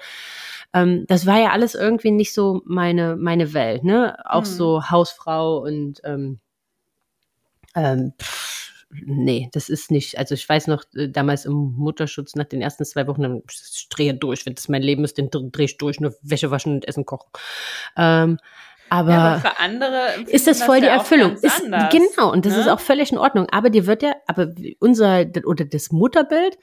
[0.73, 4.17] Ähm, das war ja alles irgendwie nicht so meine, meine Welt, ne?
[4.25, 4.45] Auch mhm.
[4.45, 6.39] so Hausfrau und ähm,
[7.75, 8.62] ähm, pff,
[9.05, 10.17] nee, das ist nicht.
[10.17, 13.87] Also ich weiß noch, äh, damals im Mutterschutz nach den ersten zwei Wochen, dann ich
[13.89, 16.87] drehe durch, wenn das mein Leben ist, dann drehe ich durch, nur Wäsche waschen und
[16.87, 17.29] Essen kochen.
[17.97, 18.39] Ähm,
[18.89, 21.33] aber, ja, aber, für andere ist das voll das die ja Erfüllung.
[21.33, 22.59] Ist, anders, genau, und das ne?
[22.59, 23.47] ist auch völlig in Ordnung.
[23.51, 26.57] Aber dir wird ja, aber unser oder das Mutterbild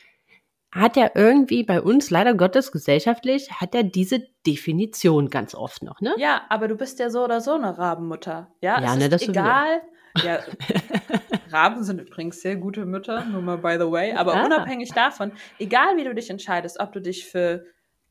[0.72, 6.00] hat ja irgendwie bei uns leider Gottes gesellschaftlich hat er diese Definition ganz oft noch,
[6.00, 6.14] ne?
[6.18, 8.52] Ja, aber du bist ja so oder so eine Rabenmutter.
[8.60, 9.82] Ja, ja es ne, ist egal.
[10.24, 10.40] Ja,
[11.50, 14.12] Raben sind übrigens sehr gute Mütter, nur mal by the way.
[14.12, 14.44] Aber Ah.
[14.44, 17.64] unabhängig davon, egal wie du dich entscheidest, ob du dich für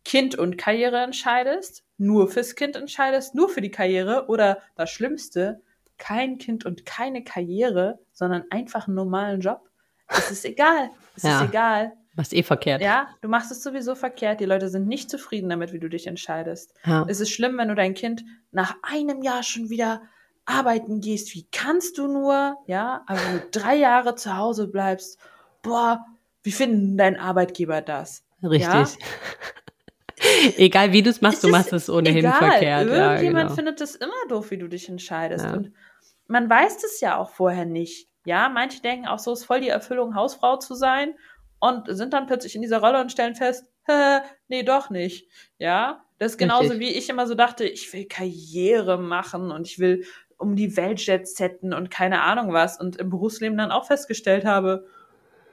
[0.06, 5.62] Kind und Karriere entscheidest, nur fürs Kind entscheidest, nur für die Karriere oder das Schlimmste,
[5.98, 9.62] kein Kind und keine Karriere, sondern einfach einen normalen Job.
[10.08, 10.90] Es ist egal.
[11.16, 11.42] Es Ja.
[11.42, 11.94] ist egal.
[12.16, 12.82] Was eh verkehrt.
[12.82, 14.40] Ja, du machst es sowieso verkehrt.
[14.40, 16.74] Die Leute sind nicht zufrieden damit, wie du dich entscheidest.
[16.86, 17.06] Ja.
[17.08, 20.02] Es ist schlimm, wenn du dein Kind nach einem Jahr schon wieder
[20.50, 21.34] arbeiten gehst.
[21.36, 22.58] Wie kannst du nur?
[22.66, 25.20] Ja, aber wenn du drei Jahre zu Hause bleibst,
[25.62, 26.06] boah,
[26.44, 28.24] wie finden dein Arbeitgeber das?
[28.44, 28.64] Richtig.
[28.64, 28.88] Ja?
[30.58, 32.34] Egal wie du es machst, Es du machst es ohnehin egal.
[32.34, 32.90] verkehrt.
[32.90, 33.56] Ja, Irgendjemand genau.
[33.56, 35.46] findet es immer doof, wie du dich entscheidest.
[35.46, 35.54] Ja.
[35.54, 35.72] Und
[36.28, 38.10] man weiß das ja auch vorher nicht.
[38.26, 41.14] Ja, manche denken auch so, es ist voll die Erfüllung, Hausfrau zu sein
[41.60, 43.66] und sind dann plötzlich in dieser Rolle und stellen fest,
[44.50, 45.30] nee, doch nicht.
[45.58, 46.80] Ja, das ist genauso Richtig.
[46.80, 50.06] wie ich immer so dachte, ich will Karriere machen und ich will
[50.40, 54.46] um die Welt jet setten und keine Ahnung was und im Berufsleben dann auch festgestellt
[54.46, 54.86] habe,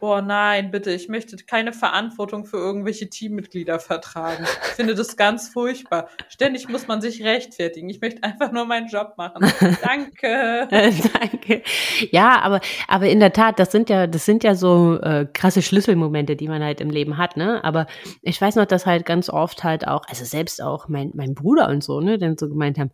[0.00, 4.44] boah, nein, bitte, ich möchte keine Verantwortung für irgendwelche Teammitglieder vertragen.
[4.44, 6.08] Ich finde das ganz furchtbar.
[6.28, 7.88] Ständig muss man sich rechtfertigen.
[7.88, 9.42] Ich möchte einfach nur meinen Job machen.
[9.82, 10.68] Danke.
[11.20, 11.62] Danke.
[12.10, 15.62] Ja, aber, aber in der Tat, das sind ja, das sind ja so äh, krasse
[15.62, 17.64] Schlüsselmomente, die man halt im Leben hat, ne?
[17.64, 17.86] Aber
[18.22, 21.68] ich weiß noch, dass halt ganz oft halt auch, also selbst auch mein, mein Bruder
[21.68, 22.90] und so, ne, dann so gemeint haben,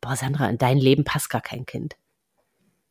[0.00, 1.96] boah, Sandra, in dein Leben passt gar kein Kind.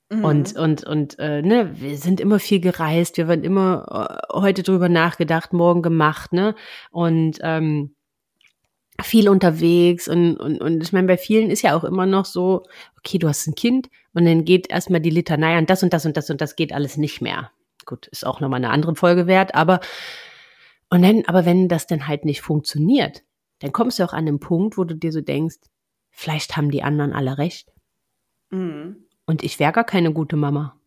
[0.10, 0.26] Mhm.
[0.26, 4.64] Und, und, und äh, ne, wir sind immer viel gereist, wir werden immer äh, heute
[4.64, 6.55] drüber nachgedacht, morgen gemacht, ne?
[6.91, 7.95] Und ähm,
[9.01, 12.64] viel unterwegs und, und, und ich meine, bei vielen ist ja auch immer noch so,
[12.97, 16.05] okay, du hast ein Kind und dann geht erstmal die Litanei an das und das
[16.05, 17.51] und das und das geht alles nicht mehr.
[17.86, 19.80] Gut, ist auch nochmal eine andere Folge wert, aber
[20.89, 23.24] und dann, aber wenn das dann halt nicht funktioniert,
[23.60, 25.57] dann kommst du auch an den Punkt, wo du dir so denkst,
[26.12, 27.72] vielleicht haben die anderen alle recht.
[28.49, 29.05] Mhm.
[29.26, 30.80] Und ich wäre gar keine gute Mama.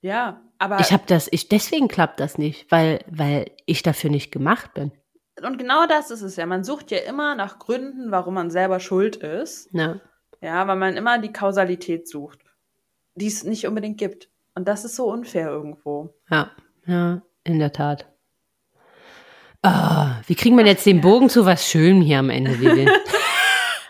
[0.00, 0.80] Ja, aber.
[0.80, 4.92] Ich habe das, ich, deswegen klappt das nicht, weil, weil ich dafür nicht gemacht bin.
[5.42, 6.46] Und genau das ist es ja.
[6.46, 9.68] Man sucht ja immer nach Gründen, warum man selber schuld ist.
[9.72, 10.00] Ja.
[10.40, 12.40] Ja, weil man immer die Kausalität sucht,
[13.14, 14.28] die es nicht unbedingt gibt.
[14.54, 16.14] Und das ist so unfair irgendwo.
[16.30, 16.50] Ja,
[16.86, 18.06] ja, in der Tat.
[19.62, 22.88] Oh, wie kriegen wir jetzt den Bogen zu was Schönem hier am Ende, Vivi?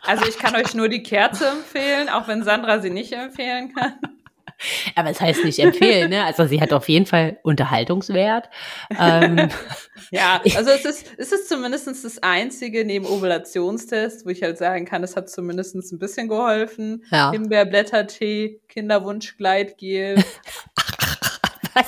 [0.06, 3.94] Also ich kann euch nur die Kerze empfehlen, auch wenn Sandra sie nicht empfehlen kann.
[4.94, 6.24] Aber es heißt nicht empfehlen, ne?
[6.24, 8.48] Also sie hat auf jeden Fall Unterhaltungswert.
[8.98, 9.50] Ähm,
[10.10, 14.86] ja, also es ist, es ist zumindest das einzige neben Ovulationstest, wo ich halt sagen
[14.86, 17.04] kann, es hat zumindest ein bisschen geholfen.
[17.10, 17.32] Ja.
[17.32, 20.16] Himbeerblättertee, Kinderwunsch-Gleitgel.
[21.74, 21.86] was?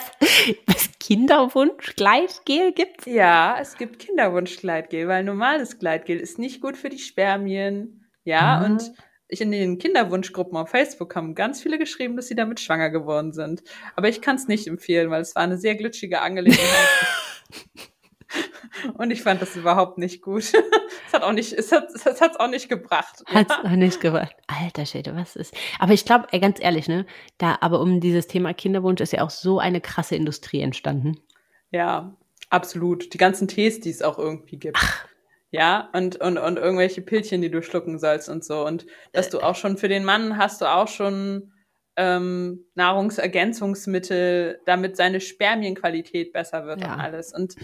[0.66, 3.06] Was Kinderwunsch-Gleitgel gibt?
[3.06, 8.07] Ja, es gibt Kinderwunsch-Gleitgel, weil normales Gleitgel ist nicht gut für die Spermien.
[8.28, 8.64] Ja, mhm.
[8.72, 8.92] und
[9.28, 13.32] ich in den Kinderwunschgruppen auf Facebook haben ganz viele geschrieben, dass sie damit schwanger geworden
[13.32, 13.62] sind.
[13.96, 16.88] Aber ich kann es nicht empfehlen, weil es war eine sehr glitschige Angelegenheit.
[18.98, 20.42] Und ich fand das überhaupt nicht gut.
[21.06, 23.24] es hat auch nicht, es hat es hat's auch nicht gebracht.
[23.24, 23.64] Hat's ja.
[23.64, 24.36] auch nicht gebracht.
[24.46, 25.54] Alter Schäde, was ist?
[25.78, 27.06] Aber ich glaube, ganz ehrlich, ne,
[27.38, 31.18] da, aber um dieses Thema Kinderwunsch ist ja auch so eine krasse Industrie entstanden.
[31.70, 32.14] Ja,
[32.50, 33.14] absolut.
[33.14, 34.76] Die ganzen Tees, die es auch irgendwie gibt.
[34.78, 35.08] Ach.
[35.50, 38.66] Ja, und, und, und irgendwelche Pilchen, die du schlucken sollst und so.
[38.66, 41.52] Und dass du auch schon für den Mann hast du auch schon
[41.96, 46.94] ähm, Nahrungsergänzungsmittel, damit seine Spermienqualität besser wird ja.
[46.94, 47.32] und alles.
[47.32, 47.56] Und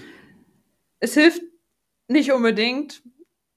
[1.00, 1.42] es hilft
[2.08, 3.02] nicht unbedingt.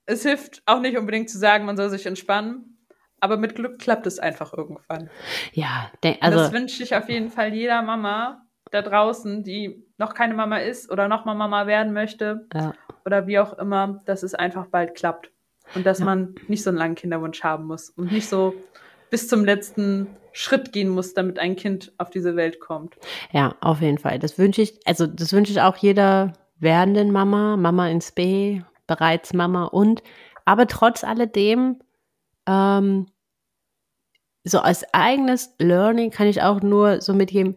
[0.05, 2.77] Es hilft auch nicht unbedingt zu sagen, man soll sich entspannen.
[3.19, 5.09] Aber mit Glück klappt es einfach irgendwann.
[5.53, 6.37] Ja, also.
[6.37, 10.91] das wünsche ich auf jeden Fall jeder Mama da draußen, die noch keine Mama ist
[10.91, 12.73] oder noch mal Mama werden möchte ja.
[13.07, 15.31] Oder wie auch immer, dass es einfach bald klappt
[15.75, 16.05] und dass ja.
[16.05, 18.53] man nicht so einen langen Kinderwunsch haben muss und nicht so
[19.09, 22.97] bis zum letzten Schritt gehen muss, damit ein Kind auf diese Welt kommt.
[23.31, 24.19] Ja, auf jeden Fall.
[24.19, 29.33] Das wünsche ich, also das wünsche ich auch jeder werdenden Mama, Mama ins B, bereits
[29.33, 30.03] Mama und
[30.43, 31.79] aber trotz alledem
[32.45, 33.07] ähm,
[34.43, 37.55] so als eigenes Learning kann ich auch nur so mitgeben,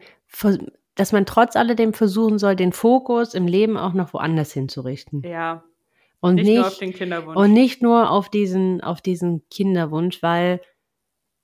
[1.01, 5.22] dass man trotz alledem versuchen soll, den Fokus im Leben auch noch woanders hinzurichten.
[5.22, 5.64] Ja.
[6.20, 7.36] Und nicht, nicht nur auf den Kinderwunsch.
[7.38, 10.61] Und nicht nur auf diesen, auf diesen Kinderwunsch, weil,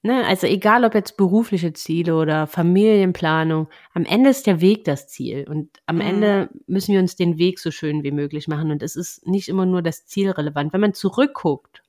[0.03, 5.09] ne, also egal ob jetzt berufliche Ziele oder Familienplanung, am Ende ist der Weg das
[5.09, 5.47] Ziel.
[5.49, 6.03] Und am mhm.
[6.03, 8.71] Ende müssen wir uns den Weg so schön wie möglich machen.
[8.71, 10.75] Und es ist nicht immer nur das Ziel relevant.
[10.75, 11.83] Wenn man zurückguckt,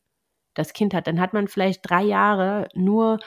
[0.53, 3.20] das Kind hat, dann hat man vielleicht drei Jahre nur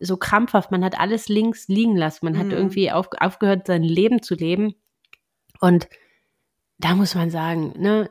[0.00, 2.38] so krampfhaft, man hat alles links liegen lassen, man mhm.
[2.38, 4.74] hat irgendwie auf, aufgehört, sein Leben zu leben.
[5.60, 5.88] Und
[6.78, 8.10] da muss man sagen, ne?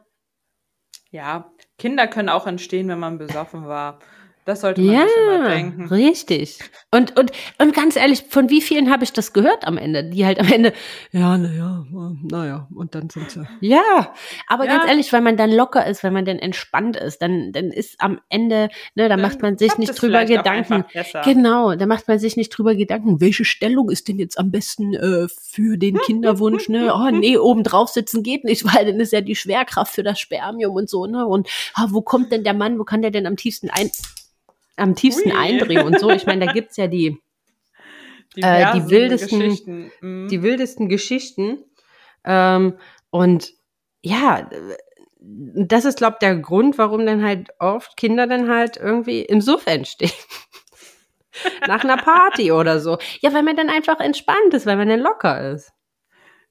[1.10, 4.00] Ja, Kinder können auch entstehen, wenn man besoffen war.
[4.48, 5.88] Das sollte man ja, sich immer denken.
[5.90, 6.60] Richtig.
[6.90, 10.06] Und, und, und ganz ehrlich, von wie vielen habe ich das gehört am Ende?
[10.06, 10.72] Die halt am Ende,
[11.12, 11.86] ja, naja,
[12.24, 13.46] naja, und dann sind sie.
[13.60, 14.14] Ja,
[14.48, 14.78] aber ja.
[14.78, 18.00] ganz ehrlich, weil man dann locker ist, wenn man dann entspannt ist, dann, dann ist
[18.00, 20.86] am Ende, ne, da macht man sich nicht drüber Gedanken.
[21.26, 24.94] Genau, da macht man sich nicht drüber Gedanken, welche Stellung ist denn jetzt am besten
[24.94, 26.94] äh, für den Kinderwunsch, ne?
[26.96, 30.22] Oh, nee, oben drauf sitzen geht nicht, weil dann ist ja die Schwerkraft für das
[30.22, 31.28] Spermium und so, ne?
[31.28, 33.92] Und ah, wo kommt denn der Mann, wo kann der denn am tiefsten ein
[34.78, 35.38] am tiefsten Ui.
[35.38, 36.10] eindringen und so.
[36.12, 37.22] Ich meine, da gibt's ja die,
[38.38, 39.92] äh, die wildesten, Geschichten.
[40.02, 40.28] Mhm.
[40.30, 41.64] die wildesten Geschichten.
[42.24, 42.78] Ähm,
[43.10, 43.54] und
[44.02, 44.50] ja,
[45.20, 49.42] das ist, glaube ich, der Grund, warum dann halt oft Kinder dann halt irgendwie im
[49.42, 50.12] Suff entstehen.
[51.68, 52.98] Nach einer Party oder so.
[53.22, 55.72] Ja, weil man dann einfach entspannt ist, weil man dann locker ist.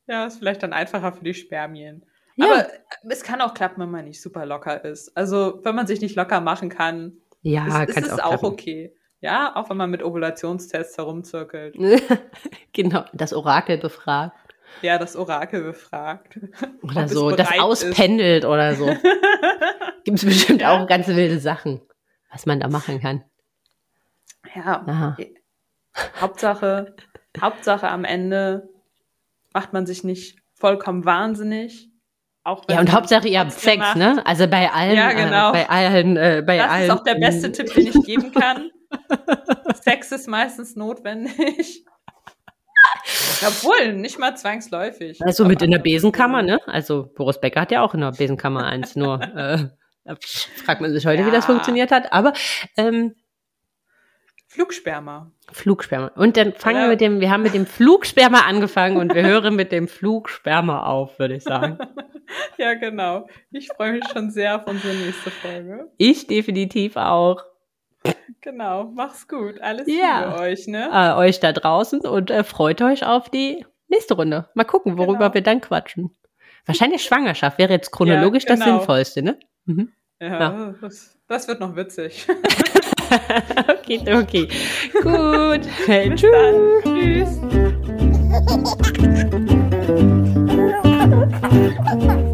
[0.06, 2.04] Ja, ist vielleicht dann einfacher für die Spermien.
[2.36, 2.46] Ja.
[2.46, 2.66] Aber
[3.10, 5.16] es kann auch klappen, wenn man nicht super locker ist.
[5.16, 7.18] Also, wenn man sich nicht locker machen kann,
[7.50, 8.92] ja, ist, ist es auch, auch okay.
[9.20, 11.76] Ja, auch wenn man mit Ovulationstests herumzirkelt.
[12.72, 14.36] genau, das Orakel befragt.
[14.82, 16.40] Ja, das Orakel befragt.
[16.82, 18.48] Oder so, das auspendelt ist.
[18.48, 18.86] oder so.
[20.04, 20.76] Gibt es bestimmt ja.
[20.76, 21.80] auch ganz wilde Sachen,
[22.30, 23.24] was man da machen kann.
[24.54, 24.84] Ja.
[24.86, 25.16] Aha.
[26.20, 26.96] Hauptsache,
[27.40, 28.68] Hauptsache am Ende
[29.54, 31.90] macht man sich nicht vollkommen wahnsinnig.
[32.68, 33.96] Ja, und Hauptsache ihr habt Sex, macht.
[33.96, 34.22] ne?
[34.24, 35.50] Also bei allen, ja, genau.
[35.50, 36.88] äh, bei allen, äh, bei das allen.
[36.88, 38.70] Das ist auch der beste Tipp, den ich geben kann.
[39.82, 41.84] Sex ist meistens notwendig.
[43.46, 45.20] Obwohl, nicht mal zwangsläufig.
[45.22, 46.60] Also mit in der Besenkammer, ne?
[46.66, 50.14] Also Boris Becker hat ja auch in der Besenkammer eins, nur äh,
[50.64, 51.26] fragt man sich heute, ja.
[51.26, 52.12] wie das funktioniert hat.
[52.12, 52.32] Aber
[52.76, 53.14] ähm,
[54.48, 55.30] Flugsperma.
[55.52, 56.08] Flugsperma.
[56.14, 56.82] Und dann fangen ja.
[56.84, 60.86] wir mit dem, wir haben mit dem Flugsperma angefangen und wir hören mit dem Flugsperma
[60.86, 61.78] auf, würde ich sagen.
[62.58, 63.28] ja, genau.
[63.50, 65.90] Ich freue mich schon sehr auf unsere nächste Folge.
[65.98, 67.42] Ich definitiv auch.
[68.40, 69.60] Genau, mach's gut.
[69.60, 70.32] Alles ja.
[70.32, 70.88] für euch, ne?
[70.92, 74.48] Äh, euch da draußen und äh, freut euch auf die nächste Runde.
[74.54, 75.34] Mal gucken, worüber genau.
[75.34, 76.16] wir dann quatschen.
[76.64, 78.64] Wahrscheinlich Schwangerschaft wäre jetzt chronologisch ja, genau.
[78.64, 79.38] das Sinnvollste, ne?
[79.64, 79.92] Mhm.
[80.20, 80.74] Ja, ja.
[80.80, 82.26] Das, das, wird noch witzig.
[83.68, 84.48] okay, okay.
[85.02, 85.60] Gut.
[85.86, 86.32] Hey, Bis tschüss.
[86.32, 86.82] Dann.
[86.84, 87.40] Tschüss.